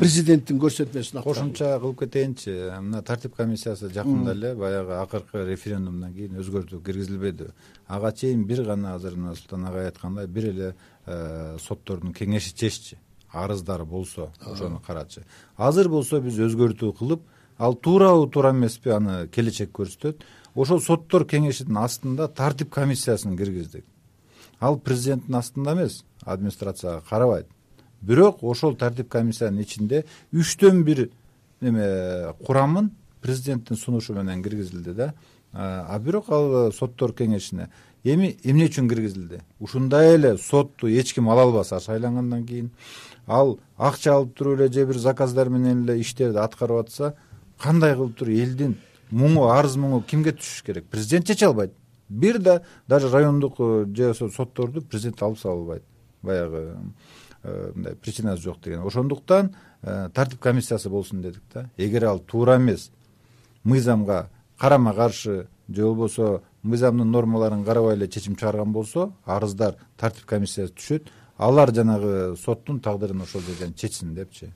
президенттин 0.00 0.58
көрсөтмөсүн 0.62 1.22
кошумча 1.24 1.74
кылып 1.82 2.04
кетейинчи. 2.04 2.54
Мына 2.80 3.02
тартип 3.02 3.34
комиссиясы 3.36 3.90
жакында 3.92 4.34
эле 4.34 4.54
баягы 4.54 4.96
акыркы 5.00 5.44
референдумдан 5.48 6.14
кийин 6.14 6.38
өзгөртүү 6.40 6.82
киргизилбеди 6.84 7.50
ага 7.88 8.12
чейин 8.12 8.44
бир 8.46 8.64
гана 8.64 8.94
азыр 8.94 9.16
мына 9.16 9.34
султан 9.34 9.66
агай 9.66 9.90
айткандай 9.90 10.26
бир 10.26 10.48
эле 10.50 10.74
э, 11.06 11.56
соттордун 11.60 12.14
кеңеши 12.14 12.54
чеччи. 12.54 12.98
Арыздар 13.32 13.84
болсо 13.84 14.30
ошону 14.40 14.80
карачы. 14.86 15.24
Азыр 15.56 15.88
болсо 15.88 16.20
биз 16.20 16.38
өзгөртүү 16.38 16.92
кылып 16.98 17.22
ал 17.58 17.74
туурабы 17.74 18.30
туура 18.30 18.52
эмеспи 18.52 18.90
аны 18.90 19.26
келечек 19.28 19.72
көрсөтөт. 19.74 20.22
Ошол 20.54 20.80
соттор 20.80 21.26
кеңешинин 21.26 21.82
астында 21.82 22.28
тартип 22.28 22.70
комиссиясын 22.70 23.36
киргиздик 23.36 23.84
ал 24.60 24.78
президенттин 24.78 25.34
астында 25.34 25.72
эмес 25.72 26.04
администрацияга 26.24 27.02
карабайт. 27.08 27.46
Бирок 28.02 28.42
ошол 28.42 28.76
тартип 28.76 29.08
комиссиянын 29.08 29.62
ичинде 29.62 30.04
үчтөн 30.32 30.82
бир 30.84 31.08
неме 31.60 32.32
курамын 32.46 32.90
президенттин 33.22 33.76
сунушу 33.76 34.14
менен 34.14 34.42
киргизилди 34.42 34.92
да. 34.92 35.14
А 35.52 35.98
бирок 35.98 36.28
ал 36.30 36.72
соттор 36.72 37.12
кеңешине 37.12 37.70
эми 38.04 38.36
эмне 38.42 38.66
үчүн 38.68 38.88
киргизилди? 38.88 39.40
Ушундай 39.60 40.14
эле 40.16 40.36
сотту 40.38 40.88
эч 40.88 41.14
ким 41.14 41.28
ала 41.30 41.42
албаса 41.42 41.80
шайлангандан 41.80 42.44
кийин. 42.46 42.70
Ал 43.26 43.58
акча 43.78 44.14
алып 44.14 44.34
туруп 44.36 44.60
эле 44.60 44.72
же 44.72 44.84
бир 44.84 44.98
заказдар 44.98 45.48
менен 45.48 45.84
эле 45.84 46.00
иштерди 46.00 46.38
аткарып 46.38 46.86
атса 46.86 47.14
кандай 47.58 47.94
кылып 47.94 48.18
туруп 48.18 48.34
элдин 48.34 48.76
муңу 49.10 49.48
арыз 49.48 49.76
муңу 49.76 50.02
кимге 50.04 50.32
түшүш 50.32 50.64
керек? 50.66 50.84
Президент 50.90 51.26
чече 51.26 51.46
албайт 51.46 51.72
бир 52.08 52.38
да 52.38 52.62
даже 52.88 53.10
райондук 53.10 53.54
э, 53.58 53.84
же 53.86 54.14
болбосо 54.14 54.28
сотторду 54.30 54.82
президент 54.82 55.22
алып 55.22 55.38
сала 55.38 55.54
албайт 55.54 55.84
баягы 56.22 56.76
э, 57.42 57.72
мындай 57.74 57.94
причинасы 57.94 58.42
жок 58.42 58.60
деген. 58.60 58.86
Ошондуктан 58.86 59.54
э, 59.82 60.10
тартип 60.14 60.40
комиссиясы 60.40 60.88
болсун 60.90 61.22
дедик 61.22 61.42
да. 61.52 61.70
Эгер 61.76 62.04
ал 62.04 62.18
туура 62.18 62.56
эмес 62.56 62.90
мыйзамга 63.64 64.30
карама 64.58 64.94
каршы 64.94 65.48
же 65.68 65.82
болбосо 65.82 66.42
мыйзамдын 66.62 67.10
нормаларын 67.10 67.64
карабай 67.64 67.96
эле 67.96 68.08
чечим 68.08 68.36
чыгарган 68.36 68.72
болсо 68.72 69.12
арыздар 69.24 69.76
тартип 69.96 70.24
комиссиясы 70.24 70.72
түшөт. 70.72 71.08
Алар 71.36 71.74
жанагы 71.74 72.36
соттун 72.36 72.78
тагдырын 72.80 73.22
ошол 73.22 73.40
жерден 73.40 73.74
чечсин 73.74 74.14
депчи. 74.14 74.52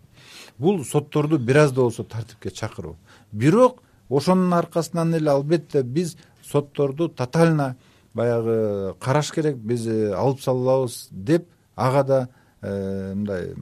Бул 0.58 0.84
сотторду 0.84 1.38
бир 1.38 1.56
аз 1.56 1.72
да 1.72 1.80
болсо 1.82 2.04
тартипке 2.04 2.50
чакыруу. 2.50 2.96
Бирок 3.32 3.82
ошонун 4.08 4.52
аркасынан 4.52 5.14
эле 5.14 5.30
албетте 5.30 5.82
биз 5.82 6.16
сотторду 6.50 7.08
тотально 7.08 7.76
баягы 8.14 8.94
караш 9.00 9.32
керек 9.32 9.56
биз 9.56 9.86
э, 9.86 10.12
алып 10.14 10.40
сала 10.40 10.86
деп 11.10 11.48
ага 11.76 12.02
да 12.04 12.28
э, 12.62 13.14
мындай 13.14 13.54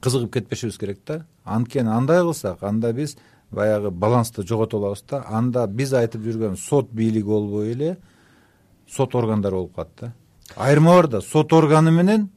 кызыгып 0.00 0.32
кетпешибиз 0.32 0.78
керек 0.78 1.00
да. 1.06 1.24
Анткени 1.44 1.88
андай 1.88 2.20
кылсак 2.20 2.62
анда 2.62 2.92
биз 2.92 3.16
баягы 3.50 3.90
балансты 3.90 4.42
жогото 4.46 4.78
алабыз 4.78 5.04
да. 5.08 5.24
Анда 5.28 5.66
биз 5.66 5.92
айтып 5.92 6.22
жүргөн 6.22 6.56
сот 6.56 6.90
бийлиги 6.92 7.26
болбой 7.26 7.72
эле 7.72 7.96
сот 8.90 9.14
органдары 9.14 9.56
болуп 9.56 9.74
калат 9.74 9.90
да. 10.00 10.12
Айырма 10.56 10.96
бар 10.96 11.08
да 11.08 11.20
сот 11.20 11.52
органы 11.52 11.90
менен 11.90 12.28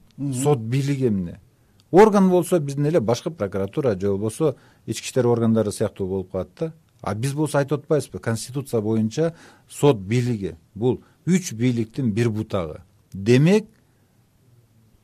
сот 0.43 0.59
бийлиги 0.59 1.07
эмне. 1.07 1.39
Орган 1.91 2.29
болсо 2.29 2.59
биздин 2.59 2.85
эле 2.85 2.99
башкы 2.99 3.31
прокуратура 3.31 3.99
же 3.99 4.09
болбосо 4.09 4.55
ички 4.85 5.05
иштер 5.05 5.25
органдары 5.25 5.71
сыяктуу 5.71 6.07
болуп 6.07 6.31
калат 6.31 6.49
да 6.59 6.73
а 7.07 7.15
биз 7.15 7.33
болсо 7.33 7.61
айтып 7.61 7.83
атпайбызбы 7.83 8.19
конституция 8.19 8.81
боюнча 8.81 9.33
сот 9.69 9.97
бийлиги. 9.97 10.55
Бул 10.75 11.01
үч 11.25 11.53
бийликтин 11.53 12.11
бир 12.11 12.29
бутагы. 12.29 12.81
Демек 13.13 13.69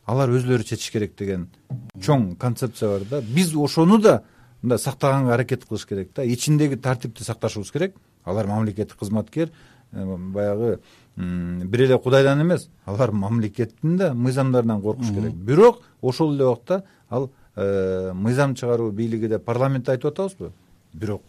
алар 0.05 0.33
өзүлөрү 0.35 0.67
чечиш 0.67 0.91
керек 0.91 1.15
деген 1.17 1.47
чоң 1.95 2.35
концепция 2.35 2.89
бар 2.89 3.07
да. 3.09 3.21
Биз 3.21 3.55
ошону 3.55 4.01
да 4.03 4.23
мындай 4.61 4.79
сактаганга 4.79 5.33
аракет 5.33 5.63
кылыш 5.65 5.85
керек 5.87 6.11
да. 6.15 6.25
Ичиндеги 6.25 6.75
тартипти 6.75 7.23
сакташыбыз 7.23 7.71
керек. 7.71 7.95
Алар 8.25 8.47
мамлекеттик 8.47 8.99
кызматкер 8.99 9.51
э, 9.91 10.17
баягы 10.17 10.79
бир 11.15 11.85
эле 11.85 11.99
кудайдан 11.99 12.41
эмес. 12.41 12.69
Алар 12.85 13.11
мамлекеттин 13.11 13.97
да 13.97 14.13
мыйзамдарынан 14.13 14.81
коркуш 14.81 15.07
керек. 15.07 15.33
Бирок 15.33 15.83
ошол 16.01 16.35
эле 16.35 16.45
убакта 16.45 16.83
ал 17.09 17.31
э, 17.55 18.11
мыйзам 18.13 18.55
чыгаруу 18.55 18.91
бийлиги 18.91 19.27
деп 19.27 19.45
парламентте 19.45 19.91
айтып 19.91 20.11
атабызбы? 20.11 20.51
Бирок 20.93 21.23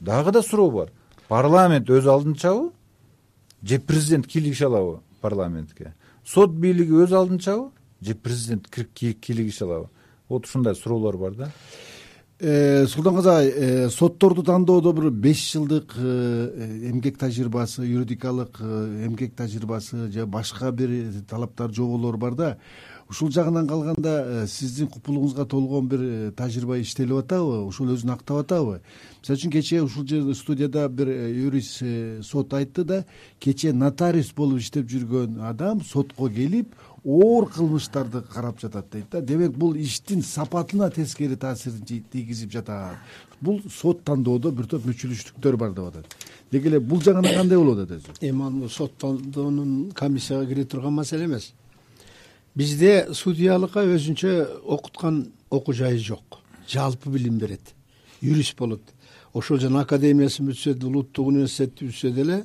дагы 0.00 0.32
да 0.32 0.42
суроо 0.42 0.70
бар. 0.70 0.92
Парламент 1.28 1.90
өз 1.90 2.06
алдынчабы 2.06 2.72
же 3.62 3.78
президент 3.78 4.26
кийлигише 4.26 4.66
алабы 4.66 5.00
парламентке? 5.20 5.94
Сот 6.24 6.50
бийлиги 6.50 6.92
өз 6.92 7.12
алдынчабы 7.12 7.70
же 8.00 8.14
президент 8.14 8.68
кийлигише 8.68 9.64
алабы? 9.64 9.88
Вот 10.28 10.46
ушундай 10.46 10.74
суроолор 10.74 11.16
бар 11.16 11.34
да. 11.34 11.52
Э, 12.38 12.86
султан 12.86 13.14
каза 13.16 13.42
э, 13.42 13.88
сотторду 13.88 14.42
тандоодо 14.42 14.92
бир 14.92 15.10
беш 15.10 15.52
жылдык 15.52 15.94
э, 15.96 16.90
эмгек 16.90 17.16
тажрыйбасы 17.16 17.82
юридикалык 17.82 18.60
эмгек 18.60 19.34
тажрыйбасы 19.34 20.12
же 20.12 20.26
башка 20.26 20.70
бир 20.70 21.12
талаптар 21.30 21.72
жоболор 21.72 22.18
бар 22.18 22.34
да 22.34 22.58
ушул 23.08 23.30
жагынан 23.30 23.68
калганда 23.68 24.46
сиздин 24.50 24.88
купулуңузга 24.90 25.46
толгон 25.46 25.88
бир 25.88 26.00
тажрыйба 26.36 26.80
иштелип 26.80 27.20
атабы 27.22 27.62
ушул 27.66 27.92
өзүн 27.94 28.12
актап 28.14 28.42
атабы. 28.42 28.80
Мисалы 29.20 29.38
үчүн 29.38 29.52
кечээ 29.54 29.82
ушул 29.84 30.06
жерде 30.06 30.34
студияда 30.34 30.88
бир 30.88 31.08
юрист 31.08 31.82
сот 32.26 32.52
айтты 32.54 32.84
да 32.84 33.04
кечээ 33.40 33.72
нотариус 33.72 34.32
болуп 34.34 34.58
иштеп 34.58 34.90
жүргөн 34.90 35.40
адам 35.46 35.82
сотко 35.84 36.28
келип 36.28 36.74
оор 37.04 37.46
кылмыштарды 37.46 38.22
карап 38.22 38.60
жатат 38.60 38.90
дейт 38.92 39.10
да. 39.10 39.20
Демек 39.20 39.52
бул 39.54 39.76
иштин 39.76 40.22
сапатына 40.22 40.90
тескери 40.90 41.36
таасирин 41.36 41.84
тийгизип 42.10 42.50
жатат. 42.50 42.96
Бул 43.40 43.60
сот 43.70 44.02
тандоодо 44.02 44.50
бир 44.50 44.66
топ 44.66 44.82
мүчүлүштүктөр 44.86 45.56
бар 45.56 45.70
деп 45.76 45.92
атат. 45.92 46.16
Деги 46.50 46.68
эле 46.72 46.80
бул 46.80 47.02
жагынан 47.02 47.34
кандай 47.34 47.58
болуп 47.58 47.78
атат 47.78 48.00
өзү? 48.00 48.16
Эми 48.20 48.42
ал 48.42 48.68
сот 48.68 48.98
тандоонун 48.98 49.92
комиссияга 49.94 50.46
кире 50.46 50.64
турган 50.64 50.94
маселе 50.94 51.26
эмес 51.26 51.52
бизде 52.56 53.06
судьялыкка 53.12 53.84
өзүнчө 53.84 54.32
окуткан 54.64 55.26
окуу 55.50 55.74
жайы 55.74 55.98
жок. 55.98 56.40
Жалпы 56.68 57.10
билим 57.10 57.38
берет 57.38 57.74
юрист 58.20 58.56
болот. 58.58 58.82
Ошол 59.34 59.60
жана 59.60 59.84
академиясын 59.84 60.48
бүтсө 60.48 60.76
улуттук 60.88 61.28
университетти 61.28 61.90
бүтсө 61.90 62.10
деле 62.16 62.44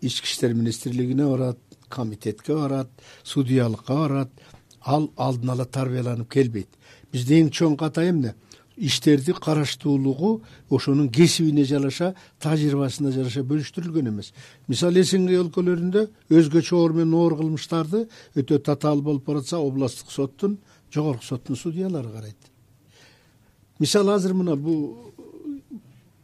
ички 0.00 0.26
иштер 0.26 0.54
министрлигине 0.54 1.26
барат 1.28 1.58
комитетке 1.88 2.54
барат 2.54 2.90
судьялыкка 3.22 3.94
барат. 3.94 4.30
Ал 4.80 5.10
алдын 5.16 5.50
ала 5.50 5.64
тарбияланып 5.64 6.30
келбейт. 6.30 6.68
Бизде 7.12 7.40
эң 7.42 7.50
чоң 7.50 7.76
ката 7.76 8.04
эмне 8.08 8.34
иштерди 8.76 9.32
караштуулугу 9.32 10.42
ошонун 10.70 11.08
кесибине 11.08 11.64
жараша 11.64 12.14
тажрыйбасына 12.40 13.12
жараша 13.12 13.42
бөлүштүрүлгөн 13.42 14.10
эмес. 14.10 14.32
Мисалы 14.68 15.04
снг 15.04 15.32
өлкөлөрүндө 15.40 16.06
өзгөчө 16.28 16.76
оор 16.76 16.92
менен 16.92 17.14
оор 17.14 17.36
кылмыштарды 17.40 18.06
өтө 18.36 18.60
татаал 18.60 19.02
болуп 19.02 19.24
баратса 19.24 19.58
областтык 19.58 20.10
соттун 20.10 20.58
жогорку 20.92 21.24
соттун 21.24 21.56
судьялары 21.56 22.12
карайт. 22.12 22.36
Мисалы 23.78 24.14
азыр 24.14 24.34
мына 24.34 24.56
бул 24.56 25.12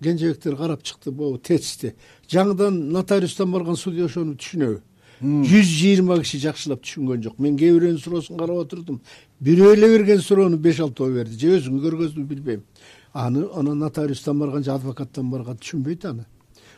кенжебектер 0.02 0.56
карап 0.56 0.82
чыкты 0.82 1.10
могу 1.10 1.38
тестти 1.38 1.94
жаңыдан 2.28 2.90
нотариустан 2.92 3.50
барган 3.52 3.76
судья 3.76 4.06
ошону 4.06 4.34
түшүнөбү 4.36 4.80
жүз 5.22 5.68
жыйырма 5.70 6.18
киши 6.22 6.40
жакшылап 6.42 6.82
түшүнгөн 6.82 7.22
жок. 7.22 7.38
Мен 7.38 7.56
кээ 7.56 7.76
бирөөнүн 7.76 8.00
суроосун 8.02 8.38
карап 8.38 8.64
отурдум. 8.64 9.00
Бирөө 9.40 9.76
эле 9.76 9.88
берген 9.92 10.20
суроону 10.20 10.58
беш 10.58 10.80
алтоо 10.82 11.10
берди. 11.14 11.38
Же 11.38 11.58
өзүң 11.58 11.78
көргөздүңбү 11.84 12.34
билбейм. 12.34 12.64
Аны 13.12 13.46
анан 13.54 13.78
нотариустан 13.78 14.38
барган 14.38 14.64
же 14.64 14.72
адвокаттан 14.74 15.30
барган 15.30 15.60
түшүнбөйт 15.62 16.08
аны. 16.10 16.26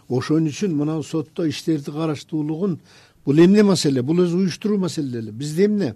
Ошон 0.09 0.49
үчүн 0.51 0.77
мына 0.77 1.03
сотто 1.03 1.49
иштерди 1.49 1.91
караштуулугун 1.91 2.81
бул 3.25 3.39
эмне 3.39 3.63
маселе? 3.63 4.03
Бул 4.03 4.21
өзү 4.21 4.45
уюштуруу 4.45 4.79
маселе 4.79 5.19
эле. 5.19 5.33
Бизде 5.33 5.65
эмне? 5.65 5.95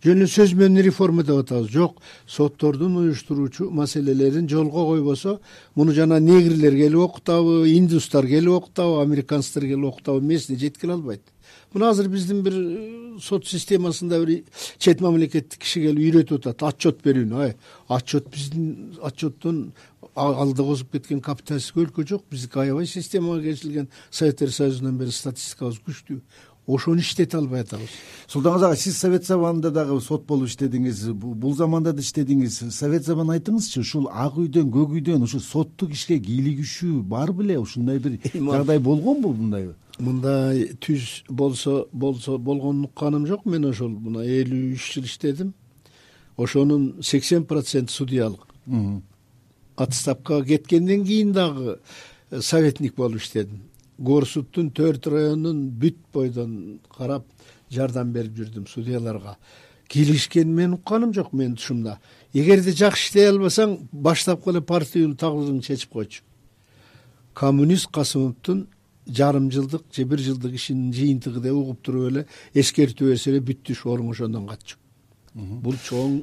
Жөн 0.00 0.22
эле 0.22 0.26
сөз 0.32 0.54
менен 0.56 0.80
реформа 0.80 1.22
деп 1.22 1.42
атабыз. 1.42 1.68
Жок 1.68 2.00
соттордун 2.26 2.96
уюштуруучу 2.96 3.68
маселелерин 3.70 4.48
жолго 4.48 4.86
койбосо 4.86 5.40
муну 5.74 5.92
жана 5.92 6.18
негрлер 6.20 6.72
келип 6.72 7.00
окутабы 7.00 7.68
индустар 7.74 8.26
келип 8.26 8.54
окутабы 8.62 9.02
американецтер 9.02 9.66
келип 9.68 9.92
окутабы 9.92 10.24
эмесине 10.24 10.58
жеткире 10.58 10.94
албайт 10.94 11.20
мына 11.74 11.90
азыр 11.90 12.08
биздин 12.08 12.42
бир 12.42 12.54
э, 12.56 13.18
сот 13.20 13.46
системасында 13.46 14.18
бир 14.24 14.42
чет 14.78 15.00
мамлекеттик 15.00 15.60
киши 15.62 15.84
келип 15.84 16.02
үйрөтүп 16.02 16.48
атат 16.50 16.66
отчет 16.70 17.02
берүүнү 17.04 17.40
ай 17.44 17.54
отчет 17.88 18.28
биздин 18.32 18.98
отчеттон 19.00 19.72
алдыда 20.14 20.66
озуп 20.72 20.92
кеткен 20.96 21.20
капиталисттик 21.22 21.82
өлкө 21.84 22.06
жок 22.08 22.24
биздики 22.30 22.58
аябай 22.58 22.86
системага 22.86 23.42
чечилген 23.44 23.88
советтер 24.10 24.50
союзунан 24.52 24.98
бери 24.98 25.14
статистикабыз 25.14 25.78
күчтүү 25.86 26.20
ошону 26.66 27.00
иштете 27.00 27.36
албай 27.36 27.62
атабыз. 27.62 27.88
Султан 28.28 28.54
ага 28.54 28.76
сиз 28.76 28.98
совет 28.98 29.26
заманында 29.26 29.70
дагы 29.70 30.00
сот 30.00 30.26
болуп 30.26 30.48
иштедиңиз 30.48 31.12
бул 31.12 31.54
заманда 31.54 31.92
да 31.92 32.00
иштедиңиз. 32.00 32.70
Совет 32.70 33.04
заманын 33.04 33.38
айтыңызчы 33.38 33.80
ушул 33.80 34.08
ак 34.12 34.36
үйдөн 34.38 34.70
көк 34.70 34.94
үйдөн 34.98 35.24
ушу 35.26 35.40
соттук 35.40 35.94
ишке 35.96 36.18
кийлигишүү 36.20 37.02
бар 37.02 37.32
беле? 37.32 37.58
Ушундай 37.58 37.98
бир 37.98 38.18
жагдай 38.34 38.78
болгонбу 38.78 39.32
мындайбы 39.32 39.74
мындай? 39.98 40.68
Түз 40.80 41.24
болсо 41.28 41.86
болсо 41.92 42.38
болгонун 42.38 42.84
укканым 42.84 43.26
жок. 43.26 43.44
Мен 43.46 43.64
ошол 43.64 43.88
мына 43.88 44.24
элүү 44.24 44.74
үч 44.74 44.92
жыл 44.94 45.04
иштедим. 45.04 45.54
Ошонун 46.36 47.02
сексен 47.02 47.44
проценти 47.44 47.92
судьялык. 47.92 48.46
Отставкага 49.76 50.44
кеткенден 50.44 51.04
кийин 51.04 51.32
дагы 51.32 51.80
э, 52.30 52.40
советник 52.40 52.94
болуп 52.94 53.20
иштедим 53.20 53.69
горсудтун 54.00 54.70
төрт 54.74 55.06
районун 55.06 55.68
бүт 55.80 55.98
бойдон 56.12 56.80
карап 56.96 57.26
жардам 57.70 58.12
берип 58.12 58.36
жүрдүм 58.38 58.66
судьяларга. 58.66 59.36
Кийлигишкенин 59.88 60.54
мен 60.54 60.74
укканым 60.74 61.14
жок 61.14 61.32
менин 61.32 61.56
тушумда. 61.56 61.98
Эгерде 62.32 62.72
жакшы 62.72 63.08
иштей 63.08 63.28
албасаң 63.28 63.78
баштапкы 63.92 64.50
эле 64.50 64.60
партиялуу 64.60 65.16
тагдырыңды 65.16 65.66
чечип 65.66 65.90
койчу. 65.92 66.22
Коммунист 67.34 67.90
касымовдун 67.92 68.66
жарым 69.06 69.50
жылдык 69.50 69.82
же 69.92 70.04
бир 70.04 70.18
жылдык 70.18 70.54
ишинин 70.54 70.92
жыйынтыгы 70.92 71.40
деп 71.40 71.54
угуп 71.54 71.82
туруп 71.82 72.10
эле 72.10 72.26
эскертүү 72.54 73.10
берсе 73.10 73.30
эле 73.30 73.40
бүттү 73.40 73.74
иш 73.74 73.84
оруң 73.86 74.12
ошондон 74.12 74.46
каччу 74.46 74.78
бул 75.34 75.76
чоң 75.86 76.20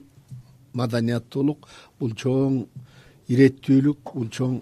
маданияттуулук 0.78 1.68
бул 2.00 2.14
чоң 2.16 2.62
иреттүүлүк 3.28 4.14
бул 4.14 4.30
чоң 4.30 4.60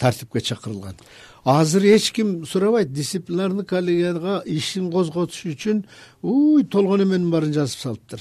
тартипке 0.00 0.40
чакырылган. 0.40 0.96
Азыр 1.44 1.84
эч 1.84 2.10
ким 2.12 2.46
сурабайт 2.46 2.92
дисциплинарный 2.92 3.64
коллегияга 3.64 4.42
ишин 4.46 4.90
козготуш 4.92 5.44
үчүн 5.52 5.84
уй 6.22 6.64
толгон 6.64 7.04
эменин 7.04 7.30
баарын 7.30 7.52
жазып 7.52 7.80
салыптыр 7.84 8.20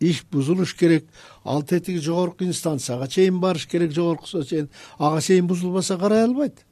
иш 0.00 0.24
бузулуш 0.30 0.74
керек. 0.74 1.06
Ал 1.44 1.62
тетиги 1.62 1.98
жогорку 1.98 2.44
инстанцияга 2.44 3.08
чейин 3.08 3.40
барыш 3.40 3.66
керек 3.66 3.92
жогорку 3.92 4.26
сот 4.26 4.48
чейин 4.48 4.68
ага 4.98 5.20
чейин 5.20 5.46
бузулбаса 5.46 5.98
карай 5.98 6.24
албайт. 6.24 6.64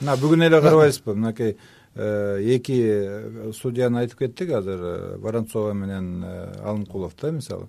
Мына 0.00 0.16
бүгүн 0.16 0.46
эле 0.46 0.60
карабайсызбы? 0.60 1.14
Мынакей 1.14 1.56
э, 1.94 2.56
эки 2.56 2.82
э, 2.84 3.52
судьяны 3.54 4.02
айтып 4.02 4.18
кеттик 4.18 4.52
азыр 4.52 4.80
э, 4.82 5.16
воронцова 5.18 5.72
менен 5.72 6.24
алымкулов 6.24 7.14
да 7.20 7.30
мисалы 7.30 7.68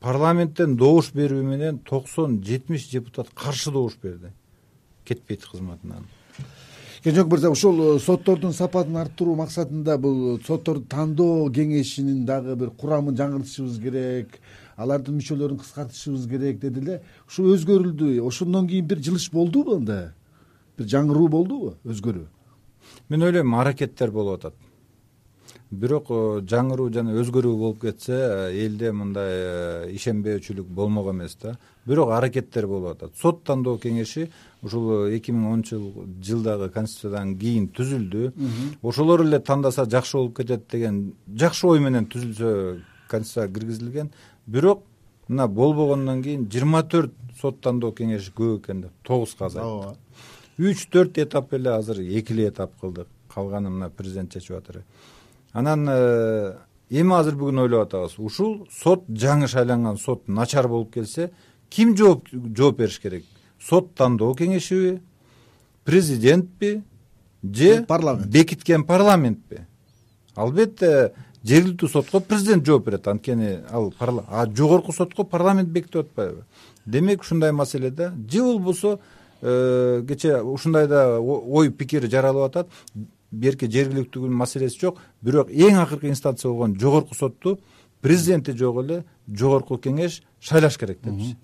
парламенттен 0.00 0.76
добуш 0.76 1.12
берүү 1.16 1.42
менен 1.46 1.78
токсон 1.78 2.40
жетимиш 2.44 2.88
депутат 2.90 3.30
каршы 3.34 3.72
добуш 3.72 3.96
берди. 4.02 4.32
Кетпейт 5.04 5.44
кызматынан. 5.46 6.04
Кенжебек 7.02 7.30
мырза 7.30 7.50
ушул 7.50 8.00
соттордун 8.00 8.52
сапатын 8.52 8.96
арттыруу 8.98 9.36
максатында 9.38 9.96
бул 9.98 10.40
сотторду 10.46 10.84
тандоо 10.90 11.48
кеңешинин 11.54 12.24
дагы 12.26 12.56
бир 12.56 12.70
курамын 12.70 13.14
жаңыртышыбыз 13.16 13.80
керек 13.82 14.40
алардын 14.76 15.20
мүчөлөрүн 15.20 15.60
кыскартышыбыз 15.60 16.26
керек 16.28 16.58
деди 16.60 16.80
эле 16.82 17.00
ушул 17.28 17.52
өзгөрүлдү. 17.54 18.20
Ошондон 18.26 18.66
кийин 18.66 18.86
бир 18.86 18.98
жылыш 18.98 19.30
болдубу 19.30 19.76
анда? 19.76 20.14
Бир 20.76 20.86
жаңыруу 20.86 21.28
болдубу 21.28 21.76
өзгөрүү? 21.84 22.26
Мен 23.08 23.22
ойлойм 23.22 23.54
аракеттер 23.54 24.10
болуп 24.10 24.40
атат 24.40 24.65
бирок 25.70 26.10
э, 26.10 26.40
жаңыруу 26.46 26.90
жана 26.94 27.14
өзгөрүү 27.18 27.54
болуп 27.58 27.80
кетсе 27.82 28.14
э, 28.14 28.66
элде 28.66 28.92
мындай 28.94 29.32
э, 29.34 29.90
ишенбөөчүлүк 29.96 30.66
болмок 30.66 31.10
эмес 31.10 31.36
да. 31.42 31.56
Бирок 31.86 32.10
аракеттер 32.14 32.66
болуп 32.66 32.94
атат. 32.94 33.16
Сот 33.18 33.42
тандоо 33.44 33.78
кеңеши 33.82 34.28
ушул 34.62 35.08
эки 35.10 35.32
миң 35.34 35.48
онунчу 35.50 36.06
жылдагы 36.22 36.70
конституциядан 36.74 37.36
кийин 37.38 37.68
түзүлдү. 37.74 38.32
Ошолор 38.82 39.24
эле 39.26 39.40
тандаса 39.40 39.86
жакшы 39.90 40.18
болуп 40.18 40.36
кетет 40.38 40.68
деген 40.70 41.14
жакшы 41.26 41.66
ой 41.66 41.80
менен 41.80 42.06
түзүлсө 42.06 42.82
конституцияга 43.10 43.58
киргизилген. 43.58 44.12
Бирок 44.46 44.84
мына 45.28 45.48
болбогондон 45.48 46.22
кийин 46.22 46.46
жыйырма 46.46 46.84
төрт 46.86 47.14
сот 47.40 47.60
тандоо 47.60 47.90
кеңеши 47.90 48.30
көп 48.30 48.62
экен 48.62 48.86
деп 48.86 48.92
тогузга 49.02 49.50
азайт 49.50 49.66
ооба. 49.66 49.96
Үч 50.58 50.86
төрт 50.88 51.18
этап 51.18 51.52
эле 51.54 51.74
азыр 51.74 52.00
эки 52.00 52.32
этап 52.46 52.78
кылдык. 52.80 53.08
Калганын 53.34 53.72
мына 53.72 53.90
президент 53.90 54.32
чечип 54.32 54.56
атыр 54.56 54.84
анан 55.56 55.88
э, 55.88 56.54
эми 56.90 57.14
азыр 57.16 57.36
бүгүн 57.40 57.62
ойлоп 57.64 57.86
атабыз. 57.86 58.18
Ушул 58.20 58.66
сот 58.70 59.06
жаңы 59.08 59.48
шайланган 59.48 59.96
сот 59.96 60.28
начар 60.28 60.68
болуп 60.68 60.92
келсе 60.94 61.30
ким 61.70 61.96
жооп 61.96 62.28
жооп 62.30 62.76
бериш 62.82 62.98
керек? 63.00 63.24
Сот 63.58 63.94
тандоо 63.94 64.34
кеңешиби 64.36 65.00
президентпи 65.84 66.82
же 67.42 67.84
парламент. 67.88 68.26
бекиткен 68.26 68.84
парламентпи? 68.84 69.64
Албетте 70.34 71.14
жергиликтүү 71.42 71.88
сотко 71.88 72.20
президент 72.20 72.66
жооп 72.66 72.86
берет. 72.86 73.08
Анткени 73.08 73.60
ал 73.70 73.94
а 73.98 74.46
жогорку 74.46 74.92
сотко 74.92 75.24
парламент 75.24 75.70
бекитип 75.70 75.96
атпайбы. 76.04 76.44
Демек 76.84 77.22
ушундай 77.22 77.52
маселе 77.52 77.90
да 77.90 78.12
же 78.30 78.42
болбосо 78.42 78.98
Э, 79.42 80.02
кечээ 80.08 80.40
ушундай 80.40 80.86
да 80.88 81.20
ой 81.20 81.68
пикир 81.68 82.08
жаралып 82.08 82.46
атат 82.48 82.68
берки 83.30 83.66
жергиликтүүнүн 83.66 84.36
маселеси 84.36 84.80
жок 84.80 85.00
бирок 85.22 85.50
эң 85.50 85.80
акыркы 85.82 86.08
инстанция 86.08 86.50
болгон 86.50 86.78
жогорку 86.80 87.14
сотту 87.14 87.58
президенти 88.00 88.52
жок 88.56 88.82
эле 88.84 89.04
жогорку 89.26 89.78
кеңеш 89.82 90.20
шайлаш 90.40 90.78
керек 90.78 91.00
депчи. 91.02 91.36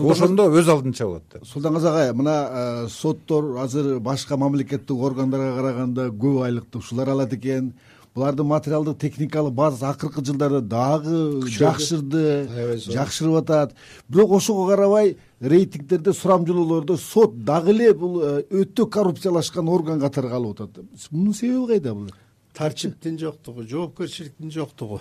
Ошондо 0.00 0.48
өз 0.50 0.68
алдынча 0.68 1.06
болот 1.06 1.24
деп. 1.32 1.46
Султан 1.46 1.76
агай 1.76 2.12
мына 2.12 2.36
э, 2.50 2.88
соттор 2.90 3.58
азыр 3.62 4.00
башка 4.00 4.36
мамлекеттик 4.36 4.96
органдарга 4.96 5.54
караганда 5.56 6.08
көп 6.10 6.42
айлыкты 6.46 6.78
ушулар 6.78 7.08
алат 7.14 7.32
экен. 7.32 7.74
Булардын 8.14 8.46
материалдык 8.46 8.98
техникалык 8.98 9.54
базасы 9.54 9.86
акыркы 9.90 10.22
жылдары 10.24 10.60
дагы 10.60 11.46
жакшырды 11.50 12.78
жакшырып 12.86 13.40
атат. 13.42 13.74
Бирок 14.08 14.36
ошого 14.38 14.68
карабай 14.68 15.16
рейтингдерде 15.48 16.12
сурамжылоолордо 16.12 16.96
сот 16.96 17.44
дагы 17.44 17.72
эле 17.72 17.92
бул 17.94 18.20
э, 18.22 18.44
өтө 18.50 18.88
коррупциялашкан 18.90 19.68
орган 19.68 20.00
катары 20.00 20.30
калып 20.32 20.60
атат. 20.60 20.84
Мунун 21.10 21.34
себеби 21.34 21.74
кайда 21.74 21.94
бул? 21.94 22.08
Тартиптин 22.54 23.18
жоктугу 23.18 23.66
жоопкерчиликтин 23.68 24.50
жоктугу. 24.50 25.00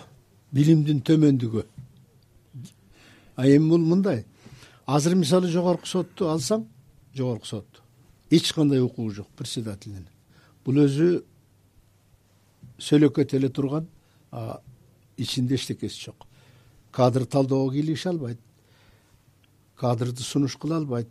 Билимдин 0.51 1.01
төмөндүгү. 1.01 1.65
А 3.35 3.47
эми 3.47 3.69
бул 3.69 3.79
мындай. 3.79 4.25
Азыр 4.85 5.15
мисалы 5.15 5.47
жогорку 5.47 5.87
сотту 5.87 6.29
алсаң 6.29 6.67
жогорку 7.15 7.47
сотту 7.47 7.83
эч 8.33 8.51
кандай 8.53 8.81
укугу 8.81 9.11
жок 9.11 9.27
председателинин 9.37 10.07
бул 10.65 10.79
өзү 10.81 11.23
сөйлекет 12.81 13.35
эле 13.37 13.49
турган 13.49 13.87
ичинде 15.17 15.55
эчтекеси 15.55 16.05
жок. 16.05 16.25
Кадр 16.91 17.25
талоого 17.25 17.71
кийлигише 17.71 18.09
албайт 18.09 18.39
кадрды 19.79 20.23
сунуш 20.23 20.57
кыла 20.57 20.77
албайт 20.77 21.09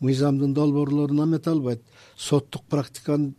мыйзамдын 0.00 0.54
долбоорлорун 0.54 1.24
эмете 1.24 1.50
албайт 1.50 1.82
соттук 2.16 2.64
практиканы 2.70 3.34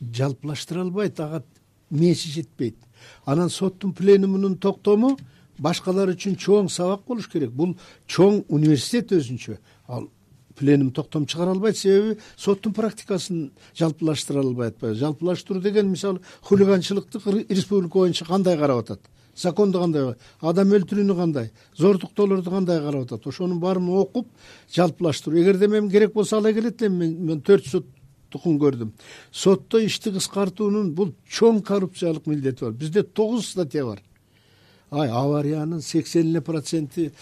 жалпылаштыра 0.00 0.82
албайт 0.82 1.20
ага 1.20 1.42
мээси 1.90 2.30
жетпейт. 2.30 2.76
Анан 3.24 3.50
соттун 3.50 3.92
пленумунун 3.92 4.56
токтому 4.56 5.16
башкалар 5.58 6.14
үчүн 6.14 6.36
чоң 6.36 6.70
сабак 6.70 7.04
болуш 7.06 7.28
керек. 7.28 7.52
Бул 7.52 7.76
чоң 8.06 8.44
университет 8.48 9.12
өзүнчө. 9.12 9.58
Ал 9.88 10.08
пленум 10.56 10.90
токтом 10.92 11.26
чыгара 11.26 11.52
албайт 11.52 11.76
себеби 11.76 12.18
соттун 12.36 12.72
практикасын 12.72 13.50
жалпылаштыра 13.78 14.40
албай 14.40 14.68
атпайбы 14.68 14.98
жалпылаштыруу 14.98 15.62
деген 15.62 15.90
мисалы 15.90 16.20
хулиганчылыкты 16.42 17.20
республика 17.48 17.98
боюнча 17.98 18.24
кандай 18.24 18.58
карап 18.58 18.84
атат 18.84 19.00
законду 19.34 19.80
кандай? 19.80 20.14
Адам 20.40 20.72
өлтүрүүнү 20.76 21.16
кандай? 21.16 21.50
Зордуктоолорду 21.78 22.50
кандай 22.50 22.80
карап 22.80 23.06
атат? 23.06 23.26
Ошонун 23.26 23.60
баарын 23.60 23.88
окуп 23.88 24.28
жалпылаштыруу. 24.74 25.40
Эгерде 25.40 25.68
мен 25.68 25.90
керек 25.90 26.12
болсо 26.14 26.36
ала 26.36 26.52
келет 26.52 26.82
элем 26.82 26.98
мен 26.98 27.40
төрт 27.40 27.66
соттукун 27.66 28.58
көрдүм. 28.60 28.92
Сотто 29.30 29.80
ишти 29.80 30.12
кыскартуунун 30.12 30.92
бул 30.94 31.14
чоң 31.28 31.62
коррупциялык 31.62 32.26
милдети 32.26 32.64
бар. 32.64 32.72
Бизде 32.72 33.02
тогуз 33.02 33.48
статья 33.48 33.84
бар. 33.86 34.02
Ай 34.90 35.08
авариянын 35.08 35.80
сексен 35.80 36.28
эле 36.30 36.40
проценти 36.40 37.12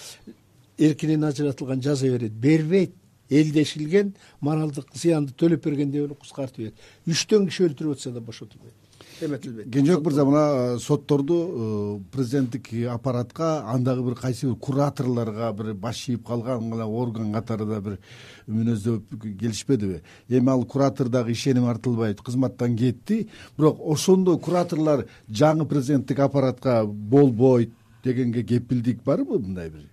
эркинен 0.78 1.24
ажыратылган 1.24 1.82
жаза 1.82 2.06
берет 2.06 2.32
бербейт. 2.32 2.94
Элдешилген 3.30 4.16
моралдык 4.40 4.88
зыянды 4.92 5.30
төлөп 5.38 5.62
бергендей 5.62 6.02
болуп 6.02 6.24
кыскартып 6.24 6.56
берет. 6.56 6.74
Үчтөн 7.06 7.46
киши 7.46 7.68
өлтүрүп 7.68 7.94
атса 7.94 8.10
да 8.10 8.20
бошотулбайт 8.20 8.74
эметилбейт 9.22 9.72
кенжебек 9.72 10.04
мырза 10.04 10.24
мына 10.24 10.78
сотторду 10.78 12.02
президенттик 12.12 12.68
аппаратка 12.90 13.64
андагы 13.66 14.02
бир 14.08 14.14
кайсы 14.14 14.46
бир 14.46 14.56
кураторлорго 14.56 15.52
бир 15.52 15.74
баш 15.74 16.08
ийип 16.08 16.26
калган 16.26 16.64
мына 16.64 16.86
орган 16.86 17.32
катары 17.32 17.66
да 17.66 17.80
бир 17.80 17.98
мүнөздөп 18.46 19.20
келишпедиби. 19.38 20.02
Эми 20.28 20.50
ал 20.50 20.64
куратор 20.64 21.08
дагы 21.08 21.32
ишеним 21.32 21.66
артылбай 21.66 22.14
кызматтан 22.14 22.76
кетти. 22.76 23.28
Бирок 23.56 23.78
ошондой 23.80 24.38
кураторлор 24.38 25.06
жаңы 25.28 25.66
президенттик 25.66 26.18
аппаратка 26.18 26.84
болбойт 26.84 27.70
дегенге 28.04 28.42
кепилдик 28.42 29.02
барбы 29.04 29.38
мындай 29.38 29.70
бир? 29.70 29.88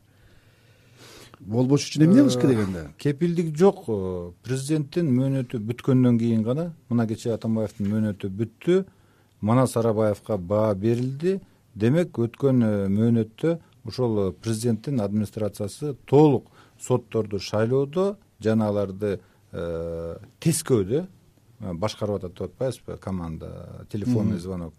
Болбош 1.40 1.86
үчүн 1.86 2.08
эмне 2.08 2.24
кылыш 2.24 2.40
керек 2.42 2.60
анда? 2.66 2.88
Кепилдик 2.98 3.56
жок 3.56 3.86
президенттин 4.44 5.12
мөөнөтү 5.14 5.60
бүткөндөн 5.62 6.18
кийин 6.18 6.42
гана 6.44 6.72
мына 6.90 7.06
кечээ 7.08 7.36
атамбаевдин 7.36 7.92
мөөнөтү 7.92 8.32
бүттү 8.34 8.86
манас 9.42 9.78
арабаевка 9.78 10.38
баа 10.38 10.74
берилди. 10.76 11.40
Демек 11.76 12.18
өткөн 12.18 12.64
э, 12.64 12.88
мөөнөттө 12.90 13.58
ошол 13.86 14.34
президенттин 14.34 15.02
администрациясы 15.02 15.94
толук 16.10 16.48
сотторду 16.82 17.40
шайлоодо 17.40 18.18
жана 18.40 18.70
аларды 18.72 19.20
э, 19.52 20.18
тескөөдө 20.40 21.04
э, 21.04 21.74
башкарып 21.74 22.18
атат 22.18 22.34
деп 22.34 22.50
атпайбызбы 22.50 22.98
команда 22.98 23.86
телефонный 23.92 24.40
звонок 24.40 24.74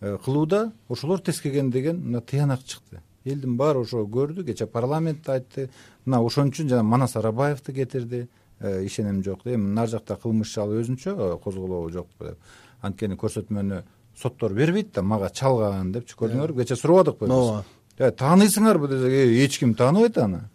кылууда 0.00 0.72
ошолор 0.88 1.20
тескеген 1.20 1.70
деген 1.70 2.00
мына 2.00 2.20
тыянак 2.20 2.62
чыкты. 2.64 3.02
Элдин 3.24 3.56
баары 3.56 3.80
ошо 3.80 4.06
көрдү 4.06 4.46
кечээ 4.46 4.66
парламентте 4.66 5.32
айтты. 5.32 5.70
Мына 6.06 6.22
ошон 6.24 6.48
үчүн 6.48 6.70
жана 6.70 6.82
манас 6.82 7.16
арабаевди 7.16 7.74
кетирди. 7.74 8.28
Э, 8.60 8.84
ишеним 8.84 9.22
жок 9.24 9.46
эми 9.46 9.72
нары 9.72 9.88
жакта 9.88 10.18
кылмыш 10.20 10.50
ал 10.60 10.74
өзүнчө 10.76 11.14
э, 11.16 11.36
козголобу 11.40 11.88
жокпу 11.88 12.26
деп 12.26 12.38
анткени 12.82 13.18
көрсөтмөнү 13.20 13.82
соттор 14.16 14.54
бербейт 14.54 14.94
да 14.94 15.02
мага 15.02 15.30
чалган 15.30 15.92
депчи 15.92 16.16
көрдүңөрбү 16.18 16.62
кечээ 16.62 16.80
сурабадыкпы 16.80 17.28
ооба. 17.28 17.64
Э, 17.98 18.10
тааныйсыңарбы 18.10 18.88
десек 18.88 19.44
эч 19.44 19.58
ким 19.58 19.74
тааныбайт 19.74 20.18
аны. 20.18 20.48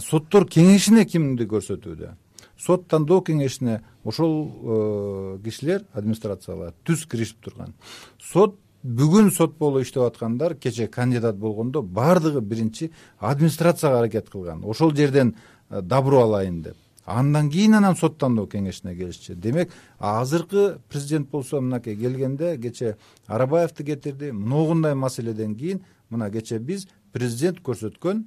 Соттор 0.00 0.46
кеңешине 0.48 1.04
кимди 1.04 1.44
көрсөтүүдө? 1.50 2.14
Сот 2.56 2.86
тандоо 2.88 3.20
кеңешине 3.26 3.80
ошол 4.04 5.40
кишилер 5.44 5.84
администрациялар 5.92 6.72
түз 6.86 7.04
киришип 7.10 7.42
турган. 7.42 7.74
Сот 8.22 8.56
бүгүн 8.82 9.30
сот 9.34 9.58
болуп 9.58 9.82
иштеп 9.84 10.06
аткандар 10.06 10.54
кечээ 10.54 10.88
кандидат 10.88 11.36
болгондо 11.36 11.82
баардыгы 11.82 12.40
биринчи 12.40 12.92
администрацияга 13.18 13.98
аракет 13.98 14.30
кылган. 14.30 14.64
Ошол 14.64 14.94
жерден 14.94 15.36
э, 15.70 15.82
добро 15.82 16.22
алайын 16.22 16.62
деп 16.62 16.76
андан 17.04 17.50
кийин 17.50 17.74
анан 17.74 17.96
сот 17.96 18.18
тандоо 18.18 18.46
кеңешине 18.46 18.94
келишчү 18.96 19.34
демек 19.34 19.72
азыркы 19.98 20.78
президент 20.88 21.30
болсо 21.30 21.60
мынакей 21.60 21.96
келгенде 21.96 22.56
кечээ 22.58 22.96
арабаевди 23.26 23.84
кетирди. 23.84 24.30
Могундай 24.30 24.94
маселеден 24.94 25.56
кийин 25.56 25.82
мына 26.10 26.30
кечээ 26.30 26.58
биз 26.58 26.86
президент 27.12 27.60
көрсөткөн 27.60 28.24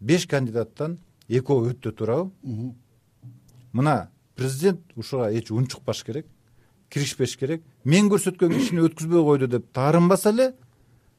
беш 0.00 0.26
кандидаттан 0.26 0.98
экөө 1.28 1.72
өттү 1.72 1.92
туурабы. 1.92 2.30
Мына 3.72 4.10
президент 4.34 4.80
ушуга 4.96 5.30
эч 5.30 5.50
унчукпаш 5.50 6.04
керек 6.04 6.26
киришпеш 6.88 7.36
керек. 7.36 7.62
Мен 7.84 8.08
көрсөткөн 8.08 8.52
кишини 8.54 8.84
өткүзбөй 8.86 9.24
койду 9.24 9.48
деп 9.50 9.72
таарынбаса 9.74 10.30
эле 10.30 10.52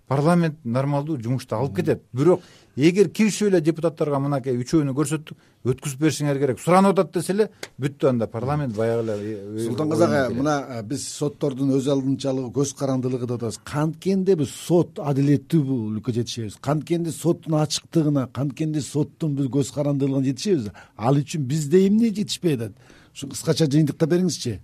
парламент 0.08 0.58
нормалдуу 0.64 1.18
жумушту 1.22 1.56
алып 1.56 1.76
кетет. 1.78 2.04
Бирок 2.14 2.42
эгер 2.76 3.10
киришип 3.10 3.48
эле 3.48 3.62
депутаттарга 3.62 4.20
мынакей 4.20 4.58
үчөөнү 4.58 4.94
көрсөттүк 4.98 5.38
өткүзүп 5.66 6.02
беришиңер 6.02 6.40
керек. 6.40 6.60
Суранып 6.60 7.00
атат 7.00 7.14
десе 7.14 7.34
эле 7.34 7.48
бүттү 7.82 8.10
анда 8.10 8.28
парламент 8.28 8.76
баягы 8.76 9.04
эле 9.04 9.16
э, 9.34 9.56
э, 9.58 9.66
султан 9.66 9.90
казак 9.90 10.10
ага 10.10 10.34
мына 10.36 10.56
э, 10.70 10.84
биз 10.84 11.08
соттордун 11.08 11.72
өз 11.78 11.88
алдынчалыгы 11.94 12.52
көз 12.54 12.76
карандылыгы 12.78 13.26
деп 13.26 13.38
атабыз. 13.40 13.60
Канткенде 13.64 14.36
биз 14.36 14.52
сот 14.52 15.00
адилеттүүлүккө 15.00 16.14
жетишебиз. 16.20 16.60
Канткенде 16.62 17.12
соттун 17.12 17.58
ачыктыгына 17.62 18.28
канткенде 18.34 18.82
соттун 18.82 19.36
бир 19.36 19.50
көз 19.50 19.74
карандылыгына 19.74 20.26
жетишебиз. 20.30 20.70
Ал 20.98 21.18
үчүн 21.18 21.50
бизде 21.50 21.88
эмне 21.88 22.14
жетишпей 22.14 22.60
атат 22.60 22.78
ушу 23.16 23.30
кыскача 23.32 23.66
жыйынтыктап 23.72 24.12
бериңизчи 24.12 24.60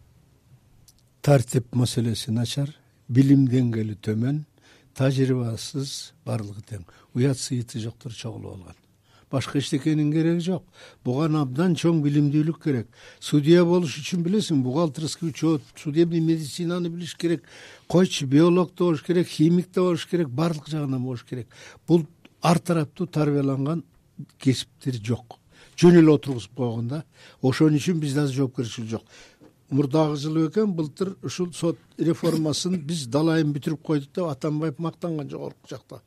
тартип 1.24 1.76
маселеси 1.76 2.34
начар 2.36 2.74
билим 3.08 3.46
деңгээли 3.48 3.96
төмөн 4.04 4.42
тажрыйбасыз 4.98 6.14
баардыгы 6.26 6.64
тең. 6.68 6.86
Уят 7.16 7.40
сыйыты 7.40 7.80
жоктор 7.80 8.14
чогулуп 8.14 8.56
алган. 8.56 8.78
Башка 9.32 9.60
эчтекенин 9.60 10.12
кереги 10.12 10.44
жок. 10.44 10.66
Буга 11.06 11.30
абдан 11.40 11.76
чоң 11.76 12.02
билимдүүлүк 12.04 12.62
керек. 12.64 12.88
Судья 13.20 13.64
болуш 13.66 13.96
үчүн 14.02 14.26
билесиң 14.26 14.62
бухгалтерский 14.64 15.30
учет 15.30 15.62
судебный 15.80 16.20
медицинаны 16.20 16.90
билиш 16.90 17.16
керек 17.16 17.44
койчу 17.88 18.28
биолог 18.28 18.74
да 18.76 18.84
болуш 18.84 19.04
керек 19.04 19.28
химик 19.28 19.72
да 19.74 19.82
болуш 19.82 20.06
керек 20.08 20.30
баардык 20.30 20.68
жагынан 20.68 21.04
болуш 21.04 21.24
керек. 21.24 21.48
Бул 21.88 22.06
ар 22.42 22.60
тараптуу 22.60 23.08
тарбияланган 23.08 23.86
кесиптер 24.38 25.00
жок. 25.00 25.38
Жөн 25.80 26.02
эле 26.02 26.12
отургузуп 26.12 26.52
койгон 26.56 26.88
да. 26.88 27.04
Ошон 27.42 27.78
үчүн 27.80 28.04
бизде 28.04 28.26
азыр 28.26 28.44
жоопкерчилик 28.44 28.90
жок 28.90 29.04
мурдагы 29.72 30.18
жылы 30.20 30.48
бекен 30.48 30.74
былтыр 30.76 31.16
ушул 31.24 31.52
сот 31.54 31.80
реформасын 31.98 32.78
биз 32.86 33.08
далайын 33.08 33.54
бүтүрүп 33.56 33.82
койдук 33.82 34.14
деп 34.14 34.30
атамбаев 34.30 34.80
мактанган 34.80 35.30
жогорку 35.30 35.68
жакта. 35.70 36.02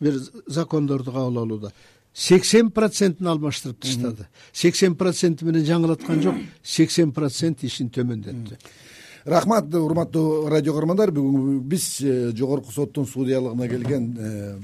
Бир 0.00 0.18
закондорду 0.46 1.12
кабыл 1.12 1.38
алууда. 1.38 1.72
Сексен 2.12 2.70
процентин 2.70 3.26
алмаштырып 3.26 3.80
таштады 3.82 4.28
сексен 4.52 4.94
проценти 4.94 5.44
менен 5.44 5.64
жаңылаткан 5.66 6.22
жок 6.22 6.36
сексен 6.62 7.12
процент 7.12 7.64
ишин 7.64 7.90
төмөндөттү. 7.90 8.58
Рахмат 9.24 9.74
урматтуу 9.74 10.48
радио 10.52 10.74
көрөрмандар 10.76 11.10
бүгүн 11.14 11.60
биз 11.64 12.00
э, 12.04 12.32
жогорку 12.36 12.72
соттун 12.72 13.06
судьялыгына 13.06 13.68
келген 13.68 14.10
э, 14.18 14.58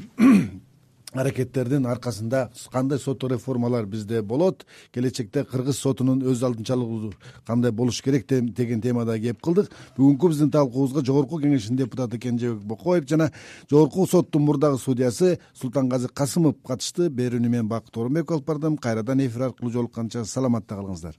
аракеттердин 1.13 1.87
аркасында 1.87 2.51
кандай 2.73 2.99
соттук 2.99 3.33
реформалар 3.33 3.87
бизде 3.87 4.23
болот? 4.23 4.65
Келечекте 4.95 5.45
кыргыз 5.45 5.79
сотунун 5.79 6.23
өз 6.23 6.43
алдынчалыгы 6.47 7.13
кандай 7.47 7.73
болуш 7.73 8.03
керек 8.03 8.27
деген 8.29 8.81
темада 8.81 9.19
кеп 9.19 9.41
кылдык. 9.43 9.71
Бүгүнкү 9.97 10.31
биздин 10.31 10.51
талкуубузга 10.51 11.05
жогорку 11.05 11.41
кеңештин 11.41 11.77
депутаты 11.77 12.19
кенжебек 12.19 12.63
бокоев 12.63 13.09
жана 13.09 13.31
жогорку 13.71 14.07
соттун 14.07 14.43
мурдагы 14.43 14.79
судьясы 14.79 15.39
султанказы 15.55 16.09
касымов 16.09 16.57
катышты 16.67 17.09
берүүнү 17.09 17.49
мен 17.49 17.69
бакыт 17.69 17.97
оорунбеков 17.97 18.39
алып 18.39 18.47
бардым 18.47 18.77
кайрадан 18.77 19.27
эфир 19.27 19.51
аркылуу 19.51 19.73
жолукканча 19.73 20.25
саламатта 20.25 20.77
калыңыздар 20.77 21.17